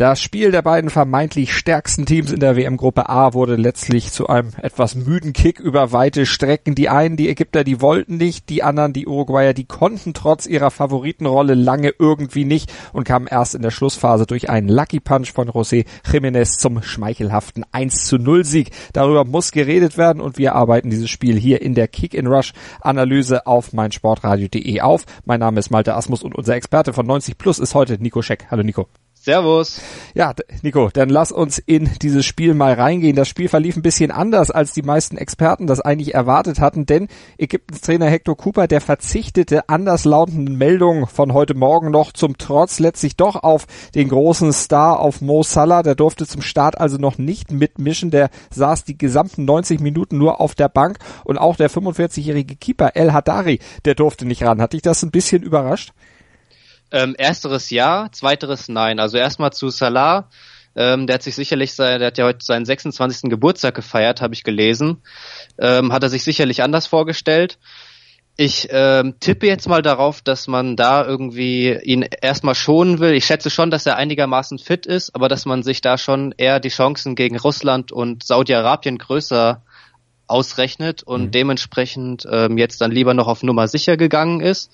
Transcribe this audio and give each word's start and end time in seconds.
Das 0.00 0.22
Spiel 0.22 0.50
der 0.50 0.62
beiden 0.62 0.88
vermeintlich 0.88 1.52
stärksten 1.54 2.06
Teams 2.06 2.32
in 2.32 2.40
der 2.40 2.56
WM-Gruppe 2.56 3.10
A 3.10 3.34
wurde 3.34 3.56
letztlich 3.56 4.10
zu 4.10 4.28
einem 4.28 4.52
etwas 4.62 4.94
müden 4.94 5.34
Kick 5.34 5.60
über 5.60 5.92
weite 5.92 6.24
Strecken. 6.24 6.74
Die 6.74 6.88
einen, 6.88 7.18
die 7.18 7.28
Ägypter, 7.28 7.64
die 7.64 7.82
wollten 7.82 8.16
nicht, 8.16 8.48
die 8.48 8.62
anderen, 8.62 8.94
die 8.94 9.06
Uruguayer, 9.06 9.52
die 9.52 9.66
konnten 9.66 10.14
trotz 10.14 10.46
ihrer 10.46 10.70
Favoritenrolle 10.70 11.52
lange 11.52 11.92
irgendwie 11.98 12.46
nicht 12.46 12.72
und 12.94 13.04
kamen 13.04 13.26
erst 13.26 13.54
in 13.54 13.60
der 13.60 13.70
Schlussphase 13.70 14.24
durch 14.24 14.48
einen 14.48 14.70
Lucky 14.70 15.00
Punch 15.00 15.34
von 15.34 15.50
José 15.50 15.84
Jiménez 16.10 16.58
zum 16.58 16.82
schmeichelhaften 16.82 17.66
1 17.70 18.06
zu 18.06 18.16
0 18.16 18.46
Sieg. 18.46 18.70
Darüber 18.94 19.26
muss 19.26 19.52
geredet 19.52 19.98
werden 19.98 20.22
und 20.22 20.38
wir 20.38 20.54
arbeiten 20.54 20.88
dieses 20.88 21.10
Spiel 21.10 21.38
hier 21.38 21.60
in 21.60 21.74
der 21.74 21.88
Kick-in-Rush-Analyse 21.88 23.46
auf 23.46 23.74
meinsportradio.de 23.74 24.80
auf. 24.80 25.04
Mein 25.26 25.40
Name 25.40 25.60
ist 25.60 25.68
Malte 25.68 25.94
Asmus 25.94 26.22
und 26.22 26.34
unser 26.34 26.54
Experte 26.54 26.94
von 26.94 27.04
90 27.04 27.36
Plus 27.36 27.58
ist 27.58 27.74
heute 27.74 28.02
Nico 28.02 28.22
Scheck. 28.22 28.46
Hallo 28.50 28.62
Nico. 28.62 28.88
Servus. 29.22 29.82
Ja, 30.14 30.32
Nico, 30.62 30.88
dann 30.90 31.10
lass 31.10 31.30
uns 31.30 31.58
in 31.58 31.90
dieses 32.00 32.24
Spiel 32.24 32.54
mal 32.54 32.72
reingehen. 32.72 33.16
Das 33.16 33.28
Spiel 33.28 33.50
verlief 33.50 33.76
ein 33.76 33.82
bisschen 33.82 34.10
anders, 34.10 34.50
als 34.50 34.72
die 34.72 34.80
meisten 34.80 35.18
Experten 35.18 35.66
das 35.66 35.82
eigentlich 35.82 36.14
erwartet 36.14 36.58
hatten, 36.58 36.86
denn 36.86 37.08
Ägyptens 37.36 37.82
Trainer 37.82 38.06
Hector 38.06 38.34
Cooper, 38.34 38.66
der 38.66 38.80
verzichtete 38.80 39.68
anderslautenden 39.68 40.56
Meldungen 40.56 41.06
von 41.06 41.34
heute 41.34 41.52
Morgen 41.52 41.90
noch 41.90 42.12
zum 42.12 42.38
Trotz 42.38 42.78
letztlich 42.78 43.14
doch 43.14 43.36
auf 43.36 43.66
den 43.94 44.08
großen 44.08 44.54
Star, 44.54 45.00
auf 45.00 45.20
Mo 45.20 45.42
Salah. 45.42 45.82
Der 45.82 45.96
durfte 45.96 46.26
zum 46.26 46.40
Start 46.40 46.80
also 46.80 46.96
noch 46.96 47.18
nicht 47.18 47.52
mitmischen. 47.52 48.10
Der 48.10 48.30
saß 48.54 48.84
die 48.84 48.96
gesamten 48.96 49.44
90 49.44 49.80
Minuten 49.80 50.16
nur 50.16 50.40
auf 50.40 50.54
der 50.54 50.70
Bank 50.70 50.98
und 51.24 51.36
auch 51.36 51.56
der 51.56 51.68
45-jährige 51.68 52.56
Keeper 52.56 52.96
El 52.96 53.12
Hadari, 53.12 53.58
der 53.84 53.94
durfte 53.94 54.24
nicht 54.24 54.44
ran. 54.44 54.62
Hat 54.62 54.72
dich 54.72 54.80
das 54.80 55.02
ein 55.02 55.10
bisschen 55.10 55.42
überrascht? 55.42 55.92
Ähm, 56.92 57.14
ersteres 57.16 57.70
ja, 57.70 58.08
zweiteres 58.12 58.68
nein. 58.68 58.98
Also 58.98 59.16
erstmal 59.16 59.52
zu 59.52 59.68
Salah. 59.70 60.28
Ähm, 60.76 61.06
der 61.06 61.14
hat 61.14 61.22
sich 61.22 61.34
sicherlich, 61.34 61.74
der 61.76 62.04
hat 62.04 62.18
ja 62.18 62.24
heute 62.24 62.44
seinen 62.44 62.64
26. 62.64 63.30
Geburtstag 63.30 63.74
gefeiert, 63.74 64.20
habe 64.20 64.34
ich 64.34 64.44
gelesen. 64.44 65.02
Ähm, 65.58 65.92
hat 65.92 66.02
er 66.02 66.08
sich 66.08 66.22
sicherlich 66.22 66.62
anders 66.62 66.86
vorgestellt. 66.86 67.58
Ich 68.36 68.68
ähm, 68.70 69.16
tippe 69.20 69.46
jetzt 69.46 69.68
mal 69.68 69.82
darauf, 69.82 70.22
dass 70.22 70.46
man 70.46 70.76
da 70.76 71.04
irgendwie 71.04 71.78
ihn 71.82 72.02
erstmal 72.22 72.54
schonen 72.54 72.98
will. 72.98 73.12
Ich 73.12 73.26
schätze 73.26 73.50
schon, 73.50 73.70
dass 73.70 73.84
er 73.84 73.96
einigermaßen 73.96 74.58
fit 74.58 74.86
ist, 74.86 75.14
aber 75.14 75.28
dass 75.28 75.44
man 75.44 75.62
sich 75.62 75.82
da 75.82 75.98
schon 75.98 76.32
eher 76.38 76.60
die 76.60 76.70
Chancen 76.70 77.16
gegen 77.16 77.38
Russland 77.38 77.92
und 77.92 78.24
Saudi-Arabien 78.24 78.96
größer 78.96 79.62
ausrechnet 80.26 81.02
und 81.02 81.24
mhm. 81.24 81.30
dementsprechend 81.32 82.26
ähm, 82.30 82.56
jetzt 82.56 82.80
dann 82.80 82.92
lieber 82.92 83.12
noch 83.12 83.26
auf 83.26 83.42
Nummer 83.42 83.68
sicher 83.68 83.96
gegangen 83.96 84.40
ist. 84.40 84.72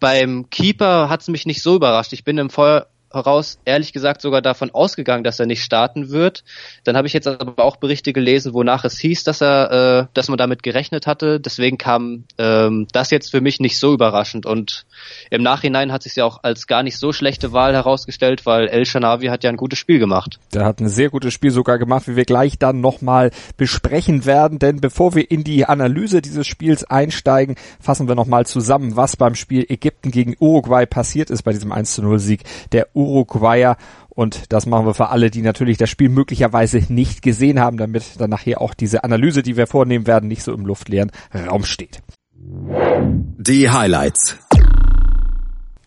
Beim 0.00 0.48
Keeper 0.50 1.08
hat 1.08 1.22
es 1.22 1.28
mich 1.28 1.46
nicht 1.46 1.62
so 1.62 1.76
überrascht. 1.76 2.12
Ich 2.12 2.24
bin 2.24 2.38
im 2.38 2.50
Vor 2.50 2.86
heraus 3.12 3.58
ehrlich 3.64 3.92
gesagt 3.92 4.20
sogar 4.20 4.42
davon 4.42 4.70
ausgegangen, 4.70 5.24
dass 5.24 5.40
er 5.40 5.46
nicht 5.46 5.62
starten 5.62 6.10
wird. 6.10 6.44
Dann 6.84 6.96
habe 6.96 7.06
ich 7.06 7.12
jetzt 7.12 7.26
aber 7.26 7.64
auch 7.64 7.76
Berichte 7.76 8.12
gelesen, 8.12 8.54
wonach 8.54 8.84
es 8.84 8.98
hieß, 8.98 9.24
dass 9.24 9.40
er, 9.40 9.70
äh, 9.70 10.06
dass 10.14 10.28
man 10.28 10.38
damit 10.38 10.62
gerechnet 10.62 11.06
hatte. 11.06 11.40
Deswegen 11.40 11.78
kam 11.78 12.24
ähm, 12.36 12.86
das 12.92 13.10
jetzt 13.10 13.30
für 13.30 13.40
mich 13.40 13.60
nicht 13.60 13.78
so 13.78 13.92
überraschend. 13.92 14.46
Und 14.46 14.86
im 15.30 15.42
Nachhinein 15.42 15.92
hat 15.92 16.02
sich 16.02 16.16
ja 16.16 16.24
auch 16.24 16.42
als 16.42 16.66
gar 16.66 16.82
nicht 16.82 16.98
so 16.98 17.12
schlechte 17.12 17.52
Wahl 17.52 17.74
herausgestellt, 17.74 18.44
weil 18.46 18.68
El 18.68 18.84
Shanavi 18.84 19.26
hat 19.26 19.44
ja 19.44 19.50
ein 19.50 19.56
gutes 19.56 19.78
Spiel 19.78 19.98
gemacht. 19.98 20.38
Der 20.52 20.64
hat 20.64 20.80
ein 20.80 20.88
sehr 20.88 21.10
gutes 21.10 21.32
Spiel 21.32 21.50
sogar 21.50 21.78
gemacht, 21.78 22.08
wie 22.08 22.16
wir 22.16 22.24
gleich 22.24 22.58
dann 22.58 22.80
nochmal 22.80 23.30
besprechen 23.56 24.26
werden. 24.26 24.58
Denn 24.58 24.80
bevor 24.80 25.14
wir 25.14 25.30
in 25.30 25.44
die 25.44 25.64
Analyse 25.64 26.20
dieses 26.20 26.46
Spiels 26.46 26.84
einsteigen, 26.84 27.56
fassen 27.80 28.08
wir 28.08 28.14
nochmal 28.14 28.46
zusammen, 28.46 28.96
was 28.96 29.16
beim 29.16 29.34
Spiel 29.34 29.64
Ägypten 29.68 30.10
gegen 30.10 30.36
Uruguay 30.38 30.86
passiert 30.86 31.30
ist 31.30 31.42
bei 31.42 31.52
diesem 31.52 31.72
1 31.72 31.94
zu 31.94 32.02
0 32.02 32.18
Sieg 32.18 32.44
der 32.72 32.88
Uruguayer. 32.98 33.76
Und 34.08 34.52
das 34.52 34.66
machen 34.66 34.86
wir 34.86 34.94
für 34.94 35.10
alle, 35.10 35.30
die 35.30 35.42
natürlich 35.42 35.78
das 35.78 35.88
Spiel 35.90 36.08
möglicherweise 36.08 36.82
nicht 36.92 37.22
gesehen 37.22 37.60
haben, 37.60 37.76
damit 37.76 38.20
dann 38.20 38.30
nachher 38.30 38.60
auch 38.60 38.74
diese 38.74 39.04
Analyse, 39.04 39.42
die 39.42 39.56
wir 39.56 39.66
vornehmen 39.68 40.06
werden, 40.06 40.28
nicht 40.28 40.42
so 40.42 40.52
im 40.52 40.66
luftleeren 40.66 41.12
Raum 41.32 41.64
steht. 41.64 42.02
Die 42.34 43.70
Highlights. 43.70 44.38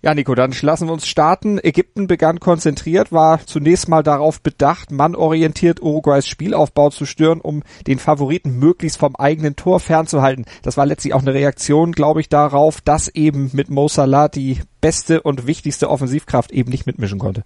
Ja, 0.04 0.16
Nico, 0.16 0.34
dann 0.34 0.52
lassen 0.62 0.88
wir 0.88 0.94
uns 0.94 1.08
starten. 1.08 1.60
Ägypten 1.62 2.08
begann 2.08 2.40
konzentriert, 2.40 3.12
war 3.12 3.46
zunächst 3.46 3.88
mal 3.88 4.02
darauf 4.02 4.42
bedacht, 4.42 4.90
mannorientiert 4.90 5.80
Uruguays 5.80 6.28
Spielaufbau 6.28 6.90
zu 6.90 7.06
stören, 7.06 7.40
um 7.40 7.62
den 7.86 8.00
Favoriten 8.00 8.58
möglichst 8.58 8.98
vom 8.98 9.16
eigenen 9.16 9.56
Tor 9.56 9.80
fernzuhalten. 9.80 10.46
Das 10.64 10.76
war 10.76 10.88
letztlich 10.88 11.14
auch 11.14 11.22
eine 11.22 11.36
Reaktion, 11.36 11.92
glaube 11.92 12.20
ich, 12.20 12.30
darauf, 12.30 12.82
dass 12.82 13.10
eben 13.10 13.52
mit 13.54 13.70
Mo 13.70 13.88
Salah 13.88 14.28
die 14.28 14.62
beste 14.82 15.22
und 15.22 15.46
wichtigste 15.46 15.88
Offensivkraft 15.88 16.52
eben 16.52 16.72
nicht 16.72 16.88
mitmischen 16.88 17.20
konnte. 17.20 17.44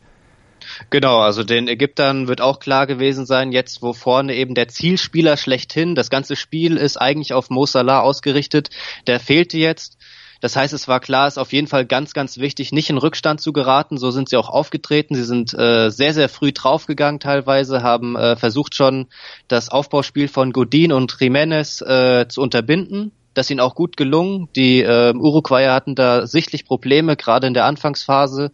Genau, 0.89 1.19
also 1.19 1.43
den 1.43 1.67
Ägyptern 1.67 2.29
wird 2.29 2.39
auch 2.39 2.59
klar 2.59 2.87
gewesen 2.87 3.25
sein, 3.25 3.51
jetzt 3.51 3.81
wo 3.81 3.91
vorne 3.91 4.33
eben 4.33 4.55
der 4.55 4.69
Zielspieler 4.69 5.35
schlechthin, 5.35 5.93
das 5.93 6.09
ganze 6.09 6.37
Spiel 6.37 6.77
ist 6.77 6.95
eigentlich 6.95 7.33
auf 7.33 7.49
Mo 7.49 7.65
Salah 7.65 7.99
ausgerichtet, 7.99 8.69
der 9.07 9.19
fehlte 9.19 9.57
jetzt 9.57 9.97
das 10.41 10.55
heißt, 10.55 10.73
es 10.73 10.87
war 10.87 10.99
klar, 10.99 11.27
es 11.27 11.35
ist 11.35 11.37
auf 11.37 11.53
jeden 11.53 11.67
Fall 11.67 11.85
ganz, 11.85 12.13
ganz 12.13 12.37
wichtig, 12.37 12.71
nicht 12.71 12.89
in 12.89 12.97
Rückstand 12.97 13.41
zu 13.41 13.53
geraten. 13.53 13.97
So 13.97 14.11
sind 14.11 14.29
sie 14.29 14.37
auch 14.37 14.49
aufgetreten. 14.49 15.15
Sie 15.15 15.23
sind 15.23 15.53
äh, 15.53 15.89
sehr, 15.89 16.13
sehr 16.13 16.29
früh 16.29 16.51
draufgegangen 16.51 17.19
teilweise, 17.19 17.83
haben 17.83 18.15
äh, 18.15 18.35
versucht 18.35 18.75
schon 18.75 19.07
das 19.47 19.69
Aufbauspiel 19.69 20.27
von 20.27 20.51
Godin 20.51 20.91
und 20.91 21.13
Jiménez 21.13 21.81
äh, 21.81 22.27
zu 22.27 22.41
unterbinden. 22.41 23.11
Das 23.33 23.47
ist 23.47 23.51
ihnen 23.51 23.59
auch 23.59 23.75
gut 23.75 23.97
gelungen. 23.97 24.49
Die 24.55 24.81
äh, 24.81 25.13
Uruguayer 25.13 25.73
hatten 25.73 25.95
da 25.95 26.25
sichtlich 26.25 26.65
Probleme, 26.65 27.15
gerade 27.15 27.47
in 27.47 27.53
der 27.53 27.65
Anfangsphase, 27.65 28.51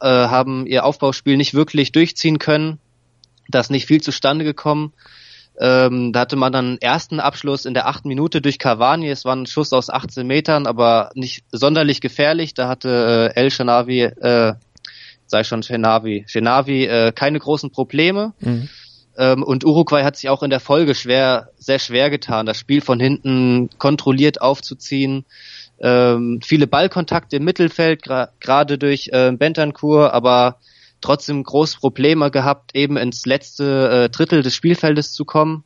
äh, 0.00 0.06
haben 0.06 0.66
ihr 0.66 0.84
Aufbauspiel 0.84 1.36
nicht 1.36 1.54
wirklich 1.54 1.92
durchziehen 1.92 2.38
können. 2.38 2.78
Da 3.48 3.60
ist 3.60 3.70
nicht 3.70 3.86
viel 3.86 4.00
zustande 4.00 4.44
gekommen. 4.44 4.92
Ähm, 5.60 6.12
da 6.12 6.20
hatte 6.20 6.36
man 6.36 6.52
dann 6.52 6.66
einen 6.66 6.80
ersten 6.80 7.20
Abschluss 7.20 7.66
in 7.66 7.74
der 7.74 7.86
achten 7.86 8.08
Minute 8.08 8.40
durch 8.40 8.58
Cavani. 8.58 9.10
Es 9.10 9.24
war 9.24 9.36
ein 9.36 9.46
Schuss 9.46 9.72
aus 9.72 9.90
18 9.90 10.26
Metern, 10.26 10.66
aber 10.66 11.10
nicht 11.14 11.44
sonderlich 11.52 12.00
gefährlich. 12.00 12.54
Da 12.54 12.68
hatte 12.68 13.32
äh, 13.34 13.40
El 13.40 13.50
Shenavi, 13.50 14.02
äh, 14.02 14.54
sei 15.26 15.44
schon 15.44 15.62
Shenavi, 15.62 16.24
Shenavi 16.26 16.86
äh, 16.86 17.12
keine 17.12 17.38
großen 17.38 17.70
Probleme. 17.70 18.32
Mhm. 18.40 18.68
Ähm, 19.18 19.42
und 19.42 19.64
Uruguay 19.64 20.04
hat 20.04 20.16
sich 20.16 20.30
auch 20.30 20.42
in 20.42 20.50
der 20.50 20.60
Folge 20.60 20.94
schwer, 20.94 21.50
sehr 21.56 21.78
schwer 21.78 22.08
getan, 22.08 22.46
das 22.46 22.58
Spiel 22.58 22.80
von 22.80 22.98
hinten 22.98 23.68
kontrolliert 23.78 24.40
aufzuziehen. 24.40 25.26
Ähm, 25.80 26.40
viele 26.42 26.66
Ballkontakte 26.66 27.36
im 27.36 27.44
Mittelfeld, 27.44 28.02
gerade 28.02 28.78
durch 28.78 29.10
äh, 29.12 29.32
Bentancur, 29.32 30.14
aber 30.14 30.56
trotzdem 31.02 31.42
große 31.42 31.78
Probleme 31.78 32.30
gehabt, 32.30 32.74
eben 32.74 32.96
ins 32.96 33.26
letzte 33.26 34.04
äh, 34.04 34.08
Drittel 34.08 34.42
des 34.42 34.54
Spielfeldes 34.54 35.12
zu 35.12 35.24
kommen. 35.24 35.64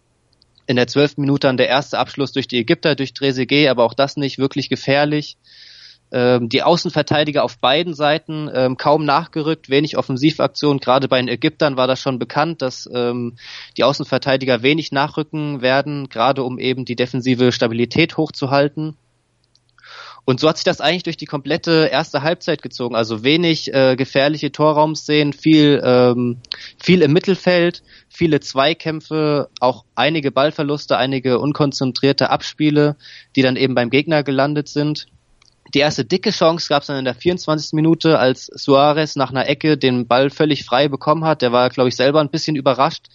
In 0.66 0.76
der 0.76 0.88
zwölften 0.88 1.20
Minute 1.20 1.46
dann 1.46 1.56
der 1.56 1.68
erste 1.68 1.98
Abschluss 1.98 2.32
durch 2.32 2.48
die 2.48 2.58
Ägypter, 2.58 2.96
durch 2.96 3.14
Trezeguet, 3.14 3.68
aber 3.68 3.84
auch 3.84 3.94
das 3.94 4.16
nicht 4.16 4.38
wirklich 4.38 4.68
gefährlich. 4.68 5.36
Ähm, 6.12 6.48
die 6.48 6.62
Außenverteidiger 6.62 7.42
auf 7.42 7.58
beiden 7.58 7.94
Seiten 7.94 8.48
ähm, 8.52 8.76
kaum 8.76 9.04
nachgerückt, 9.04 9.68
wenig 9.68 9.96
Offensivaktion. 9.96 10.78
Gerade 10.78 11.08
bei 11.08 11.18
den 11.18 11.28
Ägyptern 11.28 11.76
war 11.76 11.86
das 11.86 12.00
schon 12.00 12.18
bekannt, 12.18 12.62
dass 12.62 12.88
ähm, 12.92 13.36
die 13.76 13.84
Außenverteidiger 13.84 14.62
wenig 14.62 14.92
nachrücken 14.92 15.62
werden, 15.62 16.08
gerade 16.08 16.42
um 16.44 16.58
eben 16.58 16.84
die 16.84 16.96
defensive 16.96 17.52
Stabilität 17.52 18.16
hochzuhalten. 18.16 18.96
Und 20.26 20.40
so 20.40 20.48
hat 20.48 20.56
sich 20.56 20.64
das 20.64 20.80
eigentlich 20.80 21.04
durch 21.04 21.16
die 21.16 21.24
komplette 21.24 21.88
erste 21.90 22.22
Halbzeit 22.22 22.60
gezogen. 22.60 22.96
Also 22.96 23.22
wenig 23.22 23.72
äh, 23.72 23.94
gefährliche 23.94 24.50
Torraumszenen, 24.50 25.32
viel, 25.32 25.80
ähm, 25.84 26.38
viel 26.82 27.02
im 27.02 27.12
Mittelfeld, 27.12 27.84
viele 28.08 28.40
Zweikämpfe, 28.40 29.48
auch 29.60 29.84
einige 29.94 30.32
Ballverluste, 30.32 30.96
einige 30.98 31.38
unkonzentrierte 31.38 32.28
Abspiele, 32.28 32.96
die 33.36 33.42
dann 33.42 33.54
eben 33.54 33.76
beim 33.76 33.88
Gegner 33.88 34.24
gelandet 34.24 34.66
sind. 34.68 35.06
Die 35.74 35.78
erste 35.78 36.04
dicke 36.04 36.30
Chance 36.30 36.68
gab 36.68 36.82
es 36.82 36.88
dann 36.88 36.98
in 36.98 37.04
der 37.04 37.14
24. 37.14 37.72
Minute, 37.74 38.18
als 38.18 38.46
Suarez 38.46 39.14
nach 39.14 39.30
einer 39.30 39.48
Ecke 39.48 39.78
den 39.78 40.08
Ball 40.08 40.30
völlig 40.30 40.64
frei 40.64 40.88
bekommen 40.88 41.24
hat. 41.24 41.40
Der 41.40 41.52
war, 41.52 41.70
glaube 41.70 41.88
ich, 41.88 41.96
selber 41.96 42.20
ein 42.20 42.30
bisschen 42.30 42.56
überrascht, 42.56 43.06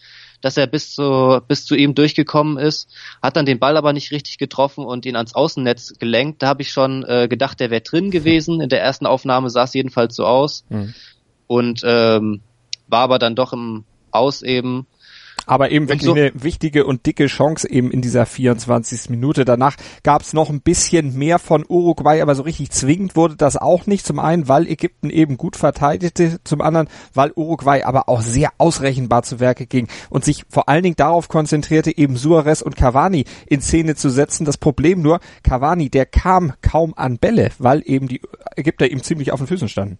dass 0.41 0.57
er 0.57 0.67
bis 0.67 0.93
zu, 0.93 1.39
bis 1.47 1.65
zu 1.65 1.75
ihm 1.75 1.95
durchgekommen 1.95 2.57
ist, 2.57 2.89
hat 3.21 3.35
dann 3.37 3.45
den 3.45 3.59
Ball 3.59 3.77
aber 3.77 3.93
nicht 3.93 4.11
richtig 4.11 4.37
getroffen 4.37 4.85
und 4.85 5.05
ihn 5.05 5.15
ans 5.15 5.33
Außennetz 5.33 5.99
gelenkt. 5.99 6.41
Da 6.41 6.47
habe 6.47 6.61
ich 6.61 6.71
schon 6.71 7.03
äh, 7.03 7.27
gedacht, 7.27 7.59
der 7.59 7.69
wäre 7.69 7.81
drin 7.81 8.11
gewesen. 8.11 8.61
In 8.61 8.69
der 8.69 8.81
ersten 8.81 9.05
Aufnahme 9.05 9.49
sah 9.49 9.63
es 9.63 9.73
jedenfalls 9.73 10.15
so 10.15 10.25
aus. 10.25 10.65
Mhm. 10.69 10.93
Und 11.47 11.81
ähm, 11.83 12.41
war 12.87 13.01
aber 13.01 13.19
dann 13.19 13.35
doch 13.35 13.53
im 13.53 13.85
Aus 14.11 14.41
eben. 14.41 14.87
Aber 15.45 15.71
eben 15.71 15.89
wirklich 15.89 16.05
so 16.05 16.13
eine 16.13 16.31
wichtige 16.35 16.85
und 16.85 17.05
dicke 17.05 17.27
Chance 17.27 17.69
eben 17.69 17.91
in 17.91 18.01
dieser 18.01 18.25
24. 18.25 19.09
Minute. 19.09 19.45
Danach 19.45 19.75
gab 20.03 20.21
es 20.21 20.33
noch 20.33 20.49
ein 20.49 20.61
bisschen 20.61 21.17
mehr 21.17 21.39
von 21.39 21.65
Uruguay, 21.67 22.21
aber 22.21 22.35
so 22.35 22.43
richtig 22.43 22.71
zwingend 22.71 23.15
wurde 23.15 23.35
das 23.35 23.57
auch 23.57 23.85
nicht. 23.87 24.05
Zum 24.05 24.19
einen, 24.19 24.47
weil 24.47 24.67
Ägypten 24.67 25.09
eben 25.09 25.37
gut 25.37 25.55
verteidigte, 25.55 26.39
zum 26.43 26.61
anderen, 26.61 26.87
weil 27.13 27.31
Uruguay 27.35 27.83
aber 27.83 28.07
auch 28.09 28.21
sehr 28.21 28.51
ausrechenbar 28.57 29.23
zu 29.23 29.39
Werke 29.39 29.65
ging 29.65 29.87
und 30.09 30.23
sich 30.23 30.43
vor 30.49 30.69
allen 30.69 30.83
Dingen 30.83 30.95
darauf 30.95 31.27
konzentrierte, 31.27 31.97
eben 31.97 32.17
Suarez 32.17 32.61
und 32.61 32.75
Cavani 32.75 33.25
in 33.47 33.61
Szene 33.61 33.95
zu 33.95 34.09
setzen. 34.09 34.45
Das 34.45 34.57
Problem 34.57 35.01
nur, 35.01 35.19
Cavani, 35.43 35.89
der 35.89 36.05
kam 36.05 36.53
kaum 36.61 36.93
an 36.95 37.17
Bälle, 37.17 37.49
weil 37.57 37.83
eben 37.85 38.07
die 38.07 38.21
Ägypter 38.55 38.89
ihm 38.89 39.03
ziemlich 39.03 39.31
auf 39.31 39.39
den 39.39 39.47
Füßen 39.47 39.69
standen. 39.69 39.97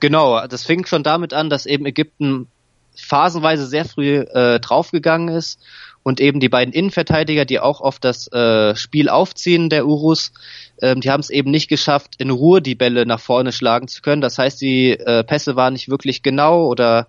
Genau, 0.00 0.46
das 0.46 0.64
fing 0.64 0.86
schon 0.86 1.02
damit 1.02 1.32
an, 1.32 1.50
dass 1.50 1.66
eben 1.66 1.86
Ägypten 1.86 2.48
phasenweise 2.94 3.66
sehr 3.66 3.84
früh 3.84 4.18
äh, 4.18 4.60
draufgegangen 4.60 5.28
ist 5.28 5.60
und 6.02 6.20
eben 6.20 6.40
die 6.40 6.48
beiden 6.48 6.74
Innenverteidiger, 6.74 7.44
die 7.44 7.60
auch 7.60 7.80
auf 7.80 7.98
das 7.98 8.30
äh, 8.32 8.74
Spiel 8.74 9.08
aufziehen 9.08 9.68
der 9.68 9.86
Urus, 9.86 10.32
ähm, 10.80 11.00
die 11.00 11.10
haben 11.10 11.20
es 11.20 11.30
eben 11.30 11.50
nicht 11.50 11.68
geschafft, 11.68 12.16
in 12.18 12.30
Ruhe 12.30 12.60
die 12.60 12.74
Bälle 12.74 13.06
nach 13.06 13.20
vorne 13.20 13.52
schlagen 13.52 13.88
zu 13.88 14.02
können. 14.02 14.20
Das 14.20 14.38
heißt, 14.38 14.60
die 14.60 14.90
äh, 14.90 15.22
Pässe 15.24 15.56
waren 15.56 15.74
nicht 15.74 15.88
wirklich 15.88 16.22
genau 16.22 16.66
oder 16.66 17.06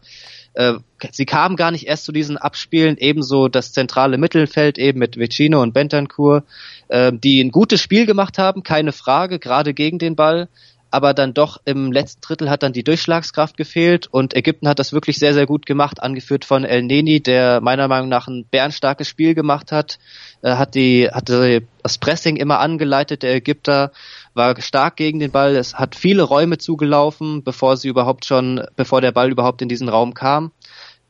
äh, 0.54 0.74
sie 1.12 1.26
kamen 1.26 1.56
gar 1.56 1.72
nicht 1.72 1.88
erst 1.88 2.06
zu 2.06 2.12
diesen 2.12 2.38
Abspielen. 2.38 2.98
Ebenso 2.98 3.48
das 3.48 3.74
zentrale 3.74 4.18
Mittelfeld 4.18 4.78
eben 4.78 5.00
mit 5.00 5.18
Vecino 5.18 5.62
und 5.62 5.74
Bentancur, 5.74 6.44
äh, 6.90 7.12
die 7.12 7.44
ein 7.44 7.52
gutes 7.52 7.82
Spiel 7.82 8.06
gemacht 8.06 8.38
haben, 8.38 8.64
keine 8.64 8.92
Frage, 8.92 9.40
gerade 9.40 9.74
gegen 9.74 9.98
den 9.98 10.16
Ball 10.16 10.50
aber 10.94 11.16
dann 11.16 11.34
doch 11.34 11.60
im 11.66 11.92
letzten 11.92 12.22
Drittel 12.22 12.51
hat 12.51 12.62
dann 12.62 12.72
die 12.72 12.84
Durchschlagskraft 12.84 13.57
gefehlt 13.57 14.06
und 14.12 14.36
Ägypten 14.36 14.68
hat 14.68 14.78
das 14.78 14.94
wirklich 14.94 15.18
sehr, 15.18 15.34
sehr 15.34 15.48
gut 15.48 15.66
gemacht, 15.66 16.04
angeführt 16.04 16.45
von 16.45 16.66
El 16.66 16.84
Neni, 16.84 17.19
der 17.19 17.62
meiner 17.62 17.88
Meinung 17.88 18.10
nach 18.10 18.28
ein 18.28 18.45
bärenstarkes 18.45 19.07
Spiel 19.07 19.34
gemacht 19.34 19.72
hat, 19.72 19.98
äh, 20.44 20.51
hat 20.54 20.75
die, 20.75 21.10
hatte 21.12 21.63
das 21.81 21.98
Pressing 21.98 22.36
immer 22.36 22.60
angeleitet, 22.60 23.24
der 23.24 23.34
Ägypter 23.34 23.92
war 24.36 24.62
stark 24.62 24.95
gegen 24.95 25.18
den 25.18 25.31
Ball, 25.31 25.56
es 25.56 25.74
hat 25.74 25.95
viele 25.95 26.22
Räume 26.22 26.60
zugelaufen, 26.60 27.44
bevor 27.44 27.75
sie 27.75 27.88
überhaupt 27.88 28.25
schon, 28.25 28.63
bevor 28.75 29.01
der 29.01 29.12
Ball 29.12 29.31
überhaupt 29.31 29.63
in 29.63 29.69
diesen 29.69 29.89
Raum 29.89 30.13
kam 30.13 30.51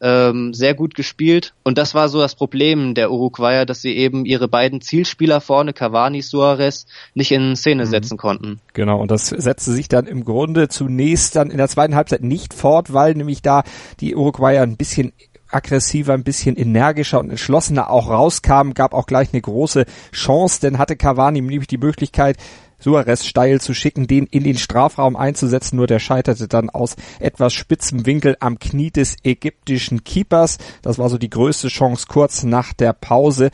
ähm, 0.03 0.53
sehr 0.53 0.73
gut 0.75 0.93
gespielt. 0.95 1.53
Und 1.63 1.77
das 1.77 1.95
war 1.95 2.09
so 2.09 2.19
das 2.19 2.35
Problem 2.35 2.93
der 2.93 3.09
Uruguayer, 3.09 3.65
dass 3.65 3.81
sie 3.81 3.95
eben 3.95 4.25
ihre 4.25 4.49
beiden 4.49 4.81
Zielspieler 4.81 5.39
vorne, 5.39 5.71
Cavani, 5.71 6.21
Suarez, 6.21 6.85
nicht 7.15 7.31
in 7.31 7.55
Szene 7.55 7.85
mhm. 7.85 7.89
setzen 7.89 8.17
konnten. 8.17 8.59
Genau, 8.73 8.99
und 8.99 9.09
das 9.09 9.27
setzte 9.27 9.71
sich 9.71 9.87
dann 9.87 10.05
im 10.05 10.25
Grunde 10.25 10.67
zunächst 10.67 11.37
dann 11.37 11.49
in 11.49 11.57
der 11.57 11.69
zweiten 11.69 11.95
Halbzeit 11.95 12.21
nicht 12.21 12.53
fort, 12.53 12.93
weil 12.93 13.13
nämlich 13.13 13.41
da 13.41 13.63
die 14.01 14.13
Uruguayer 14.15 14.61
ein 14.61 14.75
bisschen 14.75 15.13
aggressiver, 15.49 16.13
ein 16.13 16.23
bisschen 16.23 16.57
energischer 16.57 17.19
und 17.19 17.29
entschlossener 17.29 17.89
auch 17.89 18.09
rauskamen, 18.09 18.73
gab 18.73 18.93
auch 18.93 19.05
gleich 19.05 19.29
eine 19.31 19.41
große 19.41 19.85
Chance, 20.11 20.59
denn 20.61 20.79
hatte 20.79 20.97
Cavani 20.97 21.39
nämlich 21.39 21.67
die 21.67 21.77
Möglichkeit, 21.77 22.37
Suarez 22.83 23.25
steil 23.25 23.61
zu 23.61 23.73
schicken, 23.73 24.07
den 24.07 24.25
in 24.25 24.43
den 24.43 24.57
Strafraum 24.57 25.15
einzusetzen, 25.15 25.77
nur 25.77 25.87
der 25.87 25.99
scheiterte 25.99 26.49
dann 26.49 26.69
aus 26.69 26.97
etwas 27.21 27.53
spitzem 27.53 28.05
Winkel 28.05 28.35
am 28.41 28.59
Knie 28.59 28.91
des 28.91 29.15
ägyptischen 29.23 30.03
Keepers. 30.03 30.57
Das 30.81 30.99
war 30.99 31.07
so 31.07 31.17
die 31.17 31.29
größte 31.29 31.69
Chance 31.69 32.07
kurz 32.09 32.43
nach 32.43 32.73
der 32.73 32.91
Pause. 32.91 33.51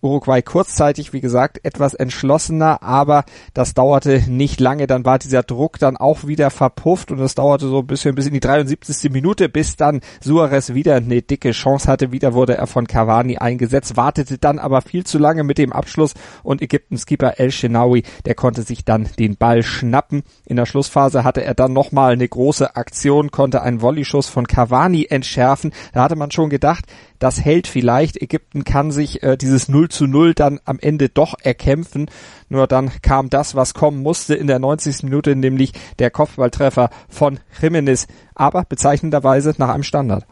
Uruguay 0.00 0.42
kurzzeitig, 0.42 1.12
wie 1.12 1.20
gesagt, 1.20 1.60
etwas 1.64 1.94
entschlossener, 1.94 2.82
aber 2.82 3.24
das 3.54 3.74
dauerte 3.74 4.22
nicht 4.28 4.60
lange. 4.60 4.86
Dann 4.86 5.04
war 5.04 5.18
dieser 5.18 5.42
Druck 5.42 5.78
dann 5.78 5.96
auch 5.96 6.26
wieder 6.26 6.50
verpufft 6.50 7.10
und 7.10 7.20
es 7.20 7.34
dauerte 7.34 7.68
so 7.68 7.80
ein 7.80 7.86
bisschen 7.86 8.14
bis 8.14 8.26
in 8.26 8.34
die 8.34 8.40
73. 8.40 9.10
Minute, 9.10 9.48
bis 9.48 9.76
dann 9.76 10.00
Suarez 10.20 10.74
wieder 10.74 10.96
eine 10.96 11.22
dicke 11.22 11.50
Chance 11.50 11.88
hatte. 11.88 12.12
Wieder 12.12 12.34
wurde 12.34 12.56
er 12.56 12.66
von 12.66 12.86
Cavani 12.86 13.38
eingesetzt, 13.38 13.96
wartete 13.96 14.38
dann 14.38 14.58
aber 14.58 14.82
viel 14.82 15.04
zu 15.04 15.18
lange 15.18 15.44
mit 15.44 15.58
dem 15.58 15.72
Abschluss 15.72 16.14
und 16.42 16.62
Ägyptens 16.62 17.06
Keeper 17.06 17.38
El 17.38 17.50
Shenawi, 17.50 18.04
der 18.24 18.34
konnte 18.34 18.62
sich 18.62 18.84
dann 18.84 19.08
den 19.18 19.36
Ball 19.36 19.62
schnappen. 19.62 20.22
In 20.46 20.56
der 20.56 20.66
Schlussphase 20.66 21.24
hatte 21.24 21.42
er 21.42 21.54
dann 21.54 21.72
nochmal 21.72 22.12
eine 22.12 22.28
große 22.28 22.76
Aktion, 22.76 23.30
konnte 23.30 23.62
einen 23.62 23.80
Volleyschuss 23.80 24.28
von 24.28 24.46
Cavani 24.46 25.06
entschärfen. 25.10 25.72
Da 25.92 26.02
hatte 26.02 26.16
man 26.16 26.30
schon 26.30 26.50
gedacht, 26.50 26.84
das 27.18 27.40
hält 27.40 27.66
vielleicht. 27.66 28.20
Ägypten 28.20 28.64
kann 28.64 28.90
sich 28.90 29.22
äh, 29.22 29.36
dieses 29.36 29.68
0 29.68 29.88
zu 29.88 30.06
0 30.06 30.34
dann 30.34 30.60
am 30.64 30.78
Ende 30.78 31.08
doch 31.08 31.34
erkämpfen. 31.42 32.10
Nur 32.48 32.66
dann 32.66 32.90
kam 33.02 33.30
das, 33.30 33.54
was 33.54 33.74
kommen 33.74 34.02
musste 34.02 34.34
in 34.34 34.46
der 34.46 34.58
90. 34.58 35.02
Minute, 35.02 35.36
nämlich 35.36 35.72
der 35.98 36.10
Kopfballtreffer 36.10 36.90
von 37.08 37.40
Jimenez. 37.60 38.06
Aber 38.34 38.64
bezeichnenderweise 38.64 39.54
nach 39.58 39.70
einem 39.70 39.82
Standard. 39.82 40.24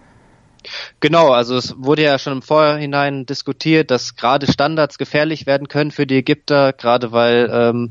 Genau, 1.00 1.30
also 1.30 1.56
es 1.56 1.74
wurde 1.78 2.02
ja 2.02 2.18
schon 2.18 2.34
im 2.34 2.42
Vorhinein 2.42 3.26
diskutiert, 3.26 3.90
dass 3.90 4.16
gerade 4.16 4.50
Standards 4.50 4.98
gefährlich 4.98 5.46
werden 5.46 5.68
können 5.68 5.90
für 5.90 6.06
die 6.06 6.16
Ägypter, 6.16 6.72
gerade 6.72 7.12
weil 7.12 7.48
ähm, 7.52 7.90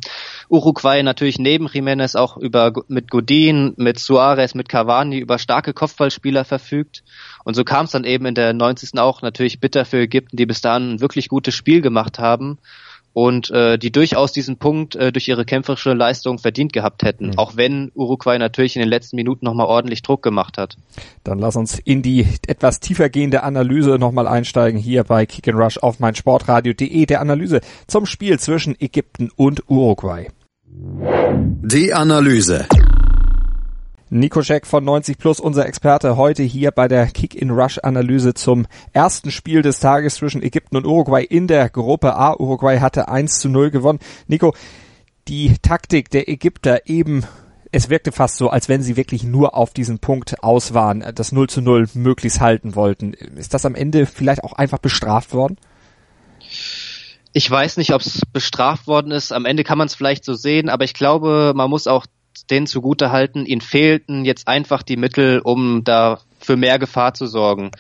Uruguay 0.49 1.03
natürlich 1.03 1.39
neben 1.39 1.67
Jiménez 1.67 2.17
auch 2.17 2.37
über 2.37 2.73
mit 2.87 3.09
Godin, 3.09 3.73
mit 3.77 3.99
Suarez, 3.99 4.55
mit 4.55 4.69
Cavani 4.69 5.19
über 5.19 5.39
starke 5.39 5.73
Kopfballspieler 5.73 6.45
verfügt. 6.45 7.03
Und 7.45 7.53
so 7.53 7.63
kam 7.63 7.85
es 7.85 7.91
dann 7.91 8.03
eben 8.03 8.25
in 8.25 8.35
der 8.35 8.51
90. 8.53 8.99
auch 8.99 9.21
natürlich 9.21 9.61
bitter 9.61 9.85
für 9.85 9.99
Ägypten, 9.99 10.35
die 10.35 10.45
bis 10.45 10.59
dahin 10.61 10.95
ein 10.95 10.99
wirklich 10.99 11.29
gutes 11.29 11.55
Spiel 11.55 11.79
gemacht 11.81 12.19
haben 12.19 12.57
und 13.15 13.49
äh, 13.51 13.77
die 13.77 13.91
durchaus 13.91 14.33
diesen 14.33 14.57
Punkt 14.57 14.97
äh, 14.97 15.13
durch 15.13 15.29
ihre 15.29 15.45
kämpferische 15.45 15.93
Leistung 15.93 16.37
verdient 16.37 16.73
gehabt 16.73 17.03
hätten, 17.03 17.27
mhm. 17.27 17.37
auch 17.37 17.55
wenn 17.55 17.91
Uruguay 17.95 18.37
natürlich 18.37 18.75
in 18.75 18.81
den 18.81 18.89
letzten 18.89 19.15
Minuten 19.15 19.45
nochmal 19.45 19.67
ordentlich 19.67 20.01
Druck 20.01 20.21
gemacht 20.21 20.57
hat. 20.57 20.75
Dann 21.23 21.39
lass 21.39 21.55
uns 21.55 21.79
in 21.79 22.01
die 22.01 22.27
etwas 22.45 22.81
tiefer 22.81 23.07
gehende 23.07 23.43
Analyse 23.43 23.97
nochmal 23.99 24.27
einsteigen 24.27 24.77
hier 24.77 25.05
bei 25.05 25.25
Kick 25.25 25.47
and 25.47 25.57
Rush 25.57 25.77
auf 25.77 26.01
meinsportradio.de, 26.01 27.05
der 27.05 27.21
Analyse 27.21 27.61
zum 27.87 28.05
Spiel 28.05 28.37
zwischen 28.37 28.75
Ägypten 28.81 29.31
und 29.37 29.63
Uruguay. 29.69 30.27
Die 30.67 31.93
Analyse. 31.93 32.67
Nico 34.09 34.43
Scheck 34.43 34.67
von 34.67 34.83
90 34.83 35.17
Plus, 35.17 35.39
unser 35.39 35.65
Experte 35.65 36.15
heute 36.15 36.43
hier 36.43 36.69
bei 36.69 36.87
der 36.87 37.07
Kick-in-Rush-Analyse 37.07 38.35
zum 38.35 38.67
ersten 38.93 39.31
Spiel 39.31 39.63
des 39.63 39.79
Tages 39.79 40.15
zwischen 40.15 40.43
Ägypten 40.43 40.77
und 40.77 40.85
Uruguay 40.85 41.23
in 41.23 41.47
der 41.47 41.69
Gruppe 41.69 42.15
A. 42.15 42.35
Uruguay 42.35 42.79
hatte 42.79 43.07
1 43.07 43.39
zu 43.39 43.49
0 43.49 43.71
gewonnen. 43.71 43.99
Nico, 44.27 44.53
die 45.27 45.55
Taktik 45.59 46.11
der 46.11 46.29
Ägypter 46.29 46.87
eben 46.87 47.25
es 47.71 47.89
wirkte 47.89 48.11
fast 48.13 48.37
so, 48.37 48.49
als 48.49 48.69
wenn 48.69 48.83
sie 48.83 48.95
wirklich 48.95 49.23
nur 49.23 49.55
auf 49.55 49.73
diesen 49.73 49.99
Punkt 49.99 50.41
aus 50.43 50.73
waren, 50.73 51.03
das 51.13 51.33
0 51.33 51.49
zu 51.49 51.61
0 51.61 51.89
möglichst 51.93 52.39
halten 52.39 52.75
wollten. 52.75 53.13
Ist 53.13 53.53
das 53.53 53.65
am 53.65 53.75
Ende 53.75 54.05
vielleicht 54.05 54.43
auch 54.45 54.53
einfach 54.53 54.77
bestraft 54.77 55.33
worden? 55.33 55.57
Ich 57.33 57.51
weiß 57.51 57.75
nicht, 57.75 57.93
ob 57.93 57.99
es 57.99 58.21
bestraft 58.31 58.87
worden 58.87 59.11
ist. 59.11 59.33
Am 59.33 59.45
Ende 59.45 59.65
kann 59.65 59.77
man 59.77 59.87
es 59.87 59.95
vielleicht 59.95 60.23
so 60.23 60.35
sehen, 60.35 60.69
aber 60.69 60.85
ich 60.85 60.93
glaube, 60.93 61.51
man 61.53 61.69
muss 61.69 61.87
auch 61.87 62.05
denen 62.51 62.67
zugute 62.67 63.11
halten, 63.11 63.45
ihnen 63.45 63.61
fehlten 63.61 64.25
jetzt 64.25 64.47
einfach 64.47 64.83
die 64.83 64.97
Mittel, 64.97 65.39
um 65.39 65.83
da 65.83 66.19
für 66.39 66.57
mehr 66.57 66.79
Gefahr 66.79 67.13
zu 67.13 67.25
sorgen. 67.25 67.71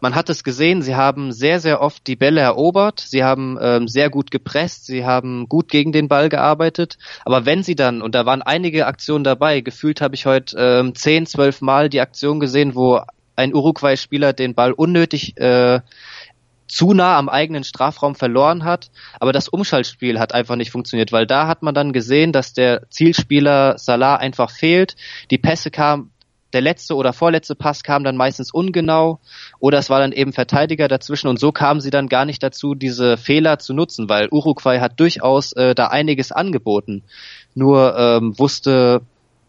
Man 0.00 0.14
hat 0.14 0.30
es 0.30 0.44
gesehen, 0.44 0.82
sie 0.82 0.94
haben 0.94 1.32
sehr, 1.32 1.60
sehr 1.60 1.80
oft 1.80 2.06
die 2.06 2.16
Bälle 2.16 2.40
erobert, 2.40 3.00
sie 3.00 3.24
haben 3.24 3.58
ähm, 3.60 3.88
sehr 3.88 4.10
gut 4.10 4.30
gepresst, 4.30 4.86
sie 4.86 5.04
haben 5.04 5.48
gut 5.48 5.68
gegen 5.68 5.92
den 5.92 6.08
Ball 6.08 6.28
gearbeitet, 6.28 6.98
aber 7.24 7.44
wenn 7.44 7.62
sie 7.62 7.74
dann, 7.74 8.00
und 8.00 8.14
da 8.14 8.24
waren 8.24 8.42
einige 8.42 8.86
Aktionen 8.86 9.24
dabei, 9.24 9.60
gefühlt 9.60 10.00
habe 10.00 10.14
ich 10.14 10.26
heute 10.26 10.56
ähm, 10.56 10.94
zehn, 10.94 11.26
zwölf 11.26 11.60
Mal 11.60 11.88
die 11.88 12.00
Aktion 12.00 12.40
gesehen, 12.40 12.74
wo 12.74 13.00
ein 13.34 13.54
Uruguay-Spieler 13.54 14.32
den 14.32 14.54
Ball 14.54 14.72
unnötig 14.72 15.36
äh, 15.38 15.80
zu 16.72 16.94
nah 16.94 17.18
am 17.18 17.28
eigenen 17.28 17.64
Strafraum 17.64 18.14
verloren 18.14 18.64
hat. 18.64 18.90
Aber 19.20 19.32
das 19.32 19.46
Umschaltspiel 19.48 20.18
hat 20.18 20.32
einfach 20.32 20.56
nicht 20.56 20.70
funktioniert, 20.70 21.12
weil 21.12 21.26
da 21.26 21.46
hat 21.46 21.62
man 21.62 21.74
dann 21.74 21.92
gesehen, 21.92 22.32
dass 22.32 22.54
der 22.54 22.88
Zielspieler 22.88 23.76
Salah 23.76 24.16
einfach 24.16 24.50
fehlt. 24.50 24.96
Die 25.30 25.36
Pässe 25.36 25.70
kamen, 25.70 26.12
der 26.54 26.62
letzte 26.62 26.94
oder 26.94 27.12
vorletzte 27.12 27.54
Pass 27.54 27.82
kam 27.82 28.04
dann 28.04 28.16
meistens 28.16 28.50
ungenau 28.54 29.20
oder 29.58 29.78
es 29.78 29.90
war 29.90 30.00
dann 30.00 30.12
eben 30.12 30.32
Verteidiger 30.32 30.88
dazwischen 30.88 31.28
und 31.28 31.38
so 31.38 31.52
kamen 31.52 31.82
sie 31.82 31.90
dann 31.90 32.08
gar 32.08 32.24
nicht 32.24 32.42
dazu, 32.42 32.74
diese 32.74 33.18
Fehler 33.18 33.58
zu 33.58 33.74
nutzen, 33.74 34.08
weil 34.08 34.28
Uruguay 34.30 34.80
hat 34.80 34.98
durchaus 34.98 35.52
äh, 35.52 35.74
da 35.74 35.88
einiges 35.88 36.32
angeboten. 36.32 37.02
Nur 37.54 37.98
ähm, 37.98 38.38
wusste 38.38 39.02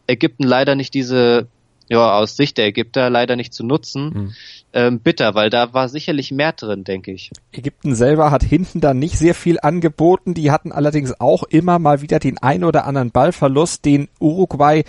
Ägypten 0.07 0.43
leider 0.43 0.75
nicht 0.75 0.93
diese 0.93 1.47
ja, 1.89 2.17
aus 2.17 2.35
Sicht 2.35 2.57
der 2.57 2.67
Ägypter 2.67 3.09
leider 3.09 3.35
nicht 3.35 3.53
zu 3.53 3.65
nutzen. 3.65 4.03
Mhm. 4.05 4.33
Ähm, 4.75 4.99
bitter, 4.99 5.35
weil 5.35 5.51
da 5.51 5.73
war 5.73 5.87
sicherlich 5.87 6.31
mehr 6.31 6.51
drin, 6.51 6.83
denke 6.83 7.11
ich. 7.11 7.29
Ägypten 7.51 7.93
selber 7.93 8.31
hat 8.31 8.43
hinten 8.43 8.81
dann 8.81 8.97
nicht 8.97 9.17
sehr 9.19 9.35
viel 9.35 9.59
angeboten. 9.59 10.33
Die 10.33 10.49
hatten 10.49 10.71
allerdings 10.71 11.19
auch 11.19 11.43
immer 11.43 11.77
mal 11.77 12.01
wieder 12.01 12.17
den 12.17 12.39
ein 12.39 12.63
oder 12.63 12.85
anderen 12.85 13.11
Ballverlust, 13.11 13.85
den 13.85 14.09
Uruguay 14.19 14.83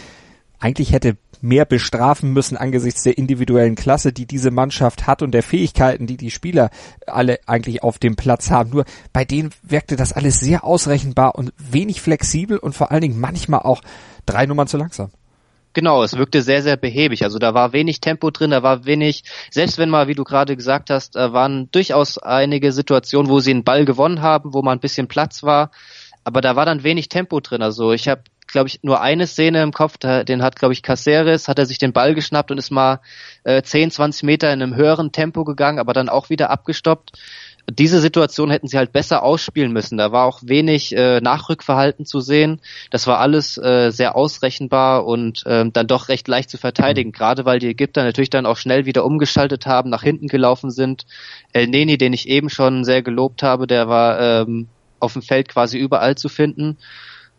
eigentlich 0.65 0.93
hätte 0.93 1.19
mehr 1.43 1.67
bestrafen 1.67 2.33
müssen 2.33 2.57
angesichts 2.57 3.03
der 3.03 3.19
individuellen 3.19 3.75
Klasse, 3.75 4.15
die 4.15 4.25
diese 4.25 4.51
Mannschaft 4.51 5.07
hat 5.07 5.21
und 5.21 5.33
der 5.33 5.43
Fähigkeiten, 5.43 6.07
die 6.07 6.17
die 6.17 6.31
Spieler 6.31 6.71
alle 7.07 7.39
eigentlich 7.47 7.83
auf 7.83 7.99
dem 7.99 8.17
Platz 8.17 8.51
haben. 8.51 8.71
Nur 8.71 8.87
bei 9.13 9.27
denen 9.27 9.51
wirkte 9.63 9.97
das 9.97 10.15
alles 10.15 10.41
sehr 10.41 10.65
ausrechenbar 10.65 11.35
und 11.35 11.53
wenig 11.59 12.01
flexibel 12.01 12.57
und 12.57 12.75
vor 12.75 12.91
allen 12.91 13.03
Dingen 13.03 13.21
manchmal 13.21 13.61
auch 13.61 13.83
drei 14.25 14.47
Nummern 14.47 14.67
zu 14.67 14.79
langsam. 14.79 15.11
Genau, 15.75 16.05
es 16.05 16.17
wirkte 16.17 16.41
sehr, 16.41 16.63
sehr 16.63 16.77
behäbig. 16.77 17.25
Also 17.25 17.39
da 17.39 17.53
war 17.53 17.73
wenig 17.73 18.01
Tempo 18.01 18.31
drin, 18.31 18.53
da 18.53 18.63
war 18.63 18.87
wenig, 18.87 19.25
selbst 19.51 19.77
wenn 19.77 19.91
mal, 19.91 20.07
wie 20.07 20.15
du 20.15 20.23
gerade 20.23 20.57
gesagt 20.57 20.89
hast, 20.89 21.17
waren 21.17 21.69
durchaus 21.73 22.17
einige 22.17 22.71
Situationen, 22.71 23.31
wo 23.31 23.41
sie 23.41 23.51
einen 23.51 23.65
Ball 23.65 23.85
gewonnen 23.85 24.23
haben, 24.23 24.55
wo 24.55 24.63
mal 24.63 24.73
ein 24.73 24.81
bisschen 24.81 25.09
Platz 25.09 25.43
war, 25.43 25.73
aber 26.23 26.41
da 26.41 26.55
war 26.55 26.65
dann 26.65 26.85
wenig 26.85 27.09
Tempo 27.09 27.41
drin. 27.41 27.61
Also 27.61 27.93
ich 27.93 28.07
habe, 28.07 28.23
glaube 28.47 28.69
ich, 28.69 28.85
nur 28.85 29.01
eine 29.01 29.27
Szene 29.27 29.63
im 29.63 29.73
Kopf, 29.73 29.99
den 29.99 30.43
hat, 30.43 30.57
glaube 30.57 30.75
ich, 30.75 30.83
Caceres, 30.83 31.49
hat 31.49 31.59
er 31.59 31.67
sich 31.67 31.79
den 31.79 31.93
Ball 31.93 32.15
geschnappt 32.15 32.53
und 32.53 32.59
ist 32.59 32.71
mal 32.71 33.01
äh, 33.43 33.61
10, 33.61 33.91
20 33.91 34.23
Meter 34.23 34.53
in 34.53 34.63
einem 34.63 34.77
höheren 34.77 35.11
Tempo 35.11 35.43
gegangen, 35.43 35.81
aber 35.81 35.93
dann 35.93 36.09
auch 36.09 36.31
wieder 36.31 36.51
abgestoppt 36.51 37.19
diese 37.71 38.01
Situation 38.01 38.51
hätten 38.51 38.69
sie 38.69 38.77
halt 38.77 38.93
besser 38.93 39.23
ausspielen 39.23 39.73
müssen. 39.73 39.97
Da 39.97 40.13
war 40.13 40.27
auch 40.27 40.41
wenig 40.45 40.95
äh, 40.95 41.21
Nachrückverhalten 41.21 42.05
zu 42.05 42.21
sehen. 42.21 42.61
Das 42.91 43.07
war 43.07 43.21
alles 43.21 43.57
äh, 43.57 43.91
sehr 43.91 44.17
ausrechenbar 44.17 45.07
und 45.07 45.47
äh, 45.47 45.65
dann 45.71 45.87
doch 45.87 46.09
recht 46.09 46.29
leicht 46.29 46.51
zu 46.51 46.59
verteidigen, 46.59 47.09
mhm. 47.09 47.15
gerade 47.15 47.45
weil 47.45 47.59
die 47.59 47.69
Ägypter 47.69 48.05
natürlich 48.05 48.31
dann 48.31 48.47
auch 48.47 48.59
schnell 48.59 48.85
wieder 48.85 49.05
umgeschaltet 49.05 49.67
haben, 49.67 49.91
nach 49.91 50.03
hinten 50.03 50.29
gelaufen 50.29 50.71
sind. 50.71 51.07
El 51.53 51.69
Neni, 51.69 51.97
den 51.97 52.13
ich 52.13 52.29
eben 52.29 52.51
schon 52.51 52.85
sehr 52.85 53.03
gelobt 53.03 53.43
habe, 53.43 53.67
der 53.67 53.89
war 53.89 54.21
ähm, 54.21 54.69
auf 55.01 55.15
dem 55.15 55.23
Feld 55.23 55.49
quasi 55.49 55.79
überall 55.79 56.17
zu 56.17 56.29
finden. 56.29 56.77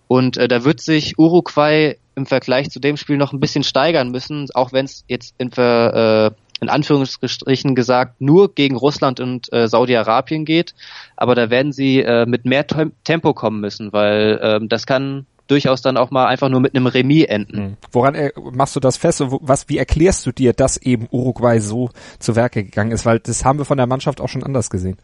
Und 0.07 0.37
äh, 0.37 0.47
da 0.47 0.63
wird 0.63 0.81
sich 0.81 1.17
Uruguay 1.19 1.97
im 2.15 2.25
Vergleich 2.25 2.69
zu 2.69 2.79
dem 2.79 2.97
Spiel 2.97 3.17
noch 3.17 3.33
ein 3.33 3.39
bisschen 3.39 3.63
steigern 3.63 4.09
müssen, 4.09 4.47
auch 4.53 4.71
wenn 4.71 4.85
es 4.85 5.03
jetzt 5.07 5.35
in, 5.37 5.51
äh, 5.51 6.31
in 6.65 6.69
Anführungsstrichen 6.69 7.75
gesagt 7.75 8.19
nur 8.19 8.53
gegen 8.53 8.75
Russland 8.75 9.19
und 9.19 9.53
äh, 9.53 9.67
Saudi-Arabien 9.67 10.45
geht. 10.45 10.73
Aber 11.15 11.35
da 11.35 11.51
werden 11.51 11.71
sie 11.71 12.01
äh, 12.01 12.25
mit 12.25 12.45
mehr 12.45 12.65
Tempo 13.03 13.33
kommen 13.33 13.61
müssen, 13.61 13.93
weil 13.93 14.39
ähm, 14.41 14.67
das 14.67 14.87
kann 14.87 15.27
durchaus 15.47 15.83
dann 15.83 15.95
auch 15.95 16.09
mal 16.09 16.25
einfach 16.25 16.49
nur 16.49 16.59
mit 16.59 16.75
einem 16.75 16.87
Remis 16.87 17.25
enden. 17.25 17.57
Hm. 17.57 17.77
Woran 17.91 18.15
äh, 18.15 18.31
machst 18.51 18.75
du 18.75 18.79
das 18.79 18.97
fest? 18.97 19.21
Was, 19.23 19.69
wie 19.69 19.77
erklärst 19.77 20.25
du 20.25 20.31
dir, 20.31 20.53
dass 20.53 20.77
eben 20.77 21.07
Uruguay 21.11 21.59
so 21.59 21.91
zu 22.17 22.35
Werke 22.35 22.63
gegangen 22.63 22.91
ist? 22.91 23.05
Weil 23.05 23.19
das 23.19 23.45
haben 23.45 23.59
wir 23.59 23.65
von 23.65 23.77
der 23.77 23.87
Mannschaft 23.87 24.21
auch 24.21 24.29
schon 24.29 24.43
anders 24.43 24.71
gesehen. 24.71 24.97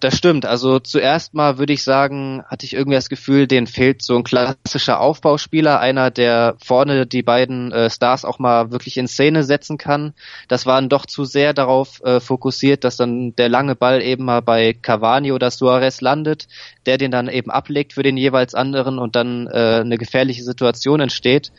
Das 0.00 0.16
stimmt. 0.16 0.46
Also 0.46 0.78
zuerst 0.78 1.34
mal 1.34 1.58
würde 1.58 1.72
ich 1.72 1.82
sagen, 1.82 2.44
hatte 2.46 2.64
ich 2.64 2.74
irgendwie 2.74 2.94
das 2.94 3.08
Gefühl, 3.08 3.48
denen 3.48 3.66
fehlt 3.66 4.00
so 4.02 4.16
ein 4.16 4.22
klassischer 4.22 5.00
Aufbauspieler, 5.00 5.80
einer, 5.80 6.12
der 6.12 6.54
vorne 6.64 7.04
die 7.04 7.24
beiden 7.24 7.72
äh, 7.72 7.90
Stars 7.90 8.24
auch 8.24 8.38
mal 8.38 8.70
wirklich 8.70 8.96
in 8.96 9.08
Szene 9.08 9.42
setzen 9.42 9.76
kann. 9.76 10.14
Das 10.46 10.66
waren 10.66 10.88
doch 10.88 11.04
zu 11.04 11.24
sehr 11.24 11.52
darauf 11.52 12.00
äh, 12.04 12.20
fokussiert, 12.20 12.84
dass 12.84 12.96
dann 12.96 13.34
der 13.34 13.48
lange 13.48 13.74
Ball 13.74 14.00
eben 14.00 14.24
mal 14.24 14.40
bei 14.40 14.72
Cavani 14.72 15.32
oder 15.32 15.50
Suarez 15.50 16.00
landet, 16.00 16.46
der 16.86 16.96
den 16.96 17.10
dann 17.10 17.28
eben 17.28 17.50
ablegt 17.50 17.94
für 17.94 18.04
den 18.04 18.16
jeweils 18.16 18.54
anderen 18.54 19.00
und 19.00 19.16
dann 19.16 19.48
äh, 19.48 19.80
eine 19.80 19.98
gefährliche 19.98 20.44
Situation 20.44 21.00
entsteht 21.00 21.50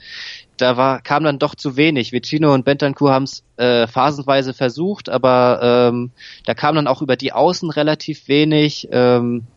da 0.62 0.78
war, 0.78 1.02
kam 1.02 1.24
dann 1.24 1.40
doch 1.40 1.56
zu 1.56 1.78
wenig. 1.78 2.12
Vicino 2.12 2.54
und 2.54 2.66
Bentancur 2.66 3.12
haben 3.12 3.24
es 3.24 3.44
äh, 3.58 3.88
phasenweise 3.88 4.54
versucht, 4.54 5.10
aber 5.10 5.90
ähm, 5.92 6.12
da 6.46 6.54
kam 6.54 6.76
dann 6.76 6.88
auch 6.88 7.02
über 7.02 7.16
die 7.16 7.34
Außen 7.34 7.70
relativ 7.70 8.28
wenig. 8.28 8.88
Ähm, 8.92 9.48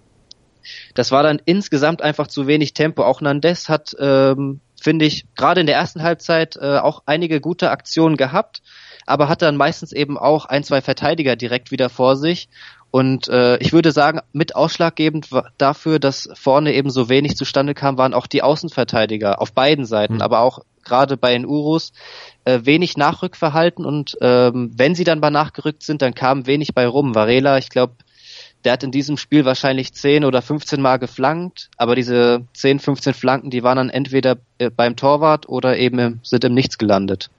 das 0.94 1.10
war 1.10 1.22
dann 1.22 1.40
insgesamt 1.44 2.02
einfach 2.02 2.26
zu 2.26 2.46
wenig 2.46 2.74
Tempo. 2.74 3.02
Auch 3.02 3.20
Nandes 3.20 3.68
hat, 3.68 3.94
ähm, 3.98 4.60
finde 4.80 5.04
ich, 5.04 5.26
gerade 5.34 5.60
in 5.60 5.66
der 5.66 5.76
ersten 5.76 6.02
Halbzeit 6.02 6.56
äh, 6.56 6.78
auch 6.78 7.02
einige 7.06 7.40
gute 7.40 7.70
Aktionen 7.70 8.16
gehabt, 8.16 8.62
aber 9.06 9.28
hat 9.28 9.42
dann 9.42 9.56
meistens 9.56 9.92
eben 9.92 10.18
auch 10.18 10.46
ein, 10.46 10.64
zwei 10.64 10.80
Verteidiger 10.80 11.36
direkt 11.36 11.70
wieder 11.70 11.88
vor 11.88 12.16
sich. 12.16 12.48
Und 12.92 13.26
äh, 13.28 13.56
ich 13.56 13.72
würde 13.72 13.90
sagen, 13.90 14.20
mit 14.34 14.54
ausschlaggebend 14.54 15.30
dafür, 15.56 15.98
dass 15.98 16.28
vorne 16.34 16.74
eben 16.74 16.90
so 16.90 17.08
wenig 17.08 17.36
zustande 17.36 17.72
kam, 17.72 17.96
waren 17.96 18.12
auch 18.12 18.26
die 18.26 18.42
Außenverteidiger 18.42 19.40
auf 19.40 19.54
beiden 19.54 19.86
Seiten, 19.86 20.16
mhm. 20.16 20.20
aber 20.20 20.40
auch 20.40 20.58
gerade 20.84 21.16
bei 21.16 21.32
den 21.32 21.46
Urus, 21.46 21.92
äh, 22.44 22.60
wenig 22.64 22.98
Nachrückverhalten 22.98 23.86
und 23.86 24.18
ähm, 24.20 24.72
wenn 24.76 24.94
sie 24.94 25.04
dann 25.04 25.20
mal 25.20 25.30
nachgerückt 25.30 25.82
sind, 25.82 26.02
dann 26.02 26.14
kam 26.14 26.46
wenig 26.46 26.74
bei 26.74 26.86
rum. 26.86 27.14
Varela, 27.14 27.56
ich 27.56 27.70
glaube, 27.70 27.94
der 28.64 28.74
hat 28.74 28.82
in 28.82 28.90
diesem 28.90 29.16
Spiel 29.16 29.46
wahrscheinlich 29.46 29.94
10 29.94 30.26
oder 30.26 30.42
15 30.42 30.82
Mal 30.82 30.98
geflankt, 30.98 31.70
aber 31.78 31.94
diese 31.94 32.44
10, 32.52 32.78
15 32.78 33.14
Flanken, 33.14 33.48
die 33.48 33.62
waren 33.62 33.76
dann 33.76 33.88
entweder 33.88 34.36
äh, 34.58 34.68
beim 34.68 34.96
Torwart 34.96 35.48
oder 35.48 35.78
eben 35.78 36.20
sind 36.22 36.44
im 36.44 36.52
Nichts 36.52 36.76
gelandet. 36.76 37.30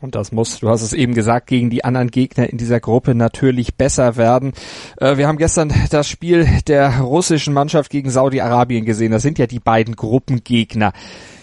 Und 0.00 0.14
das 0.14 0.30
muss, 0.30 0.60
du 0.60 0.68
hast 0.68 0.82
es 0.82 0.92
eben 0.92 1.14
gesagt, 1.14 1.48
gegen 1.48 1.70
die 1.70 1.84
anderen 1.84 2.10
Gegner 2.10 2.48
in 2.48 2.56
dieser 2.56 2.78
Gruppe 2.78 3.16
natürlich 3.16 3.74
besser 3.74 4.16
werden. 4.16 4.52
Äh, 4.98 5.16
wir 5.16 5.26
haben 5.26 5.38
gestern 5.38 5.72
das 5.90 6.08
Spiel 6.08 6.46
der 6.68 7.00
russischen 7.00 7.52
Mannschaft 7.52 7.90
gegen 7.90 8.10
Saudi-Arabien 8.10 8.84
gesehen. 8.84 9.10
Das 9.10 9.22
sind 9.22 9.38
ja 9.38 9.46
die 9.46 9.60
beiden 9.60 9.96
Gruppengegner. 9.96 10.92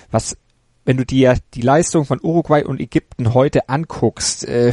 Was 0.09 0.37
wenn 0.85 0.97
du 0.97 1.05
dir 1.05 1.37
die 1.55 1.61
Leistung 1.61 2.05
von 2.05 2.19
Uruguay 2.21 2.63
und 2.63 2.79
Ägypten 2.79 3.33
heute 3.33 3.69
anguckst, 3.69 4.47
äh, 4.47 4.71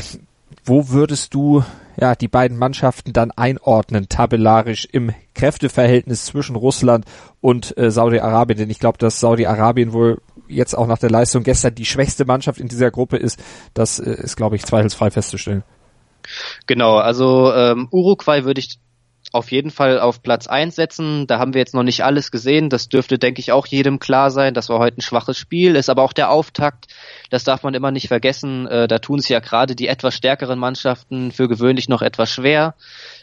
wo 0.65 0.91
würdest 0.91 1.35
du 1.35 1.65
ja 1.99 2.15
die 2.15 2.29
beiden 2.29 2.59
Mannschaften 2.59 3.13
dann 3.13 3.31
einordnen, 3.31 4.09
tabellarisch 4.09 4.87
im 4.93 5.13
Kräfteverhältnis 5.35 6.27
zwischen 6.27 6.55
Russland 6.55 7.07
und 7.41 7.77
äh, 7.79 7.91
Saudi-Arabien? 7.91 8.59
Denn 8.59 8.71
ich 8.71 8.79
glaube, 8.79 8.99
dass 8.99 9.21
Saudi-Arabien 9.21 9.93
wohl 9.95 10.21
jetzt 10.53 10.75
auch 10.75 10.87
nach 10.87 10.99
der 10.99 11.11
Leistung 11.11 11.43
gestern 11.43 11.75
die 11.75 11.85
schwächste 11.85 12.25
Mannschaft 12.25 12.61
in 12.61 12.69
dieser 12.69 12.91
Gruppe 12.91 13.17
ist. 13.17 13.43
Das 13.75 13.99
äh, 13.99 14.11
ist, 14.11 14.37
glaube 14.37 14.57
ich, 14.57 14.65
zweifelsfrei 14.65 15.11
festzustellen. 15.11 15.65
Genau, 16.67 16.99
also 16.99 17.53
ähm, 17.53 17.89
Uruguay 17.91 18.45
würde 18.45 18.61
ich 18.61 18.79
auf 19.33 19.51
jeden 19.51 19.71
Fall 19.71 19.99
auf 19.99 20.23
Platz 20.23 20.47
eins 20.47 20.77
setzen. 20.77 21.27
Da 21.27 21.39
haben 21.39 21.55
wir 21.55 21.61
jetzt 21.61 21.75
noch 21.75 21.83
nicht 21.83 22.05
alles 22.05 22.31
gesehen. 22.31 22.69
Das 22.69 22.89
dürfte, 22.89 23.19
denke 23.19 23.41
ich, 23.41 23.51
auch 23.53 23.67
jedem 23.67 23.99
klar 23.99 24.31
sein. 24.31 24.53
Das 24.53 24.69
war 24.69 24.79
heute 24.79 24.99
ein 24.99 25.03
schwaches 25.03 25.39
Spiel, 25.39 25.75
ist 25.77 25.89
aber 25.89 26.03
auch 26.03 26.13
der 26.13 26.31
Auftakt. 26.31 26.87
Das 27.31 27.45
darf 27.45 27.63
man 27.63 27.75
immer 27.75 27.91
nicht 27.91 28.09
vergessen. 28.09 28.67
Äh, 28.67 28.89
da 28.89 28.99
tun 28.99 29.19
es 29.19 29.29
ja 29.29 29.41
gerade 29.41 29.75
die 29.75 29.89
etwas 29.89 30.15
stärkeren 30.15 30.59
Mannschaften 30.59 31.33
für 31.33 31.49
gewöhnlich 31.49 31.89
noch 31.89 32.03
etwas 32.03 32.31
schwer. 32.31 32.75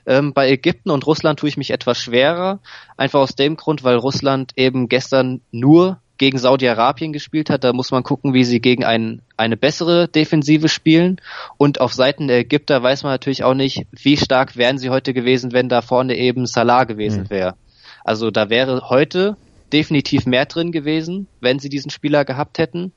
Ähm, 0.06 0.34
bei 0.34 0.50
Ägypten 0.50 0.90
und 0.90 1.06
Russland 1.06 1.40
tue 1.40 1.50
ich 1.50 1.58
mich 1.58 1.72
etwas 1.72 2.00
schwerer. 2.00 2.60
Einfach 2.98 3.20
aus 3.20 3.36
dem 3.36 3.56
Grund, 3.56 3.84
weil 3.84 3.96
Russland 3.96 4.54
eben 4.56 4.90
gestern 4.90 5.42
nur 5.52 6.02
gegen 6.20 6.38
Saudi-Arabien 6.38 7.14
gespielt 7.14 7.50
hat. 7.50 7.64
Da 7.64 7.74
muss 7.74 7.90
man 7.90 8.04
gucken, 8.04 8.36
wie 8.36 8.44
sie 8.44 8.60
gegen 8.60 8.84
ein, 8.84 9.24
eine 9.38 9.58
bessere 9.58 10.08
Defensive 10.08 10.70
spielen. 10.70 11.20
Und 11.58 11.82
auf 11.82 11.94
Seiten 11.94 12.28
der 12.28 12.40
Ägypter 12.40 12.84
weiß 12.84 13.02
man 13.02 13.14
natürlich 13.14 13.44
auch 13.44 13.56
nicht, 13.56 13.88
wie 13.92 14.18
stark 14.18 14.56
wären 14.56 14.78
sie 14.78 14.92
heute 14.92 15.16
gewesen, 15.16 15.54
wenn 15.54 15.70
da 15.70 15.82
vorne 15.82 16.16
eben 16.16 16.46
Salah 16.46 16.84
gewesen 16.84 17.24
mhm. 17.24 17.30
wäre. 17.32 17.56
Also 18.04 18.30
da 18.30 18.50
wäre 18.50 18.90
heute 18.90 19.38
definitiv 19.72 20.26
mehr 20.26 20.46
drin 20.46 20.72
gewesen, 20.72 21.28
wenn 21.42 21.60
sie 21.60 21.70
diesen 21.70 21.90
Spieler 21.90 22.26
gehabt 22.26 22.58
hätten. 22.58 22.92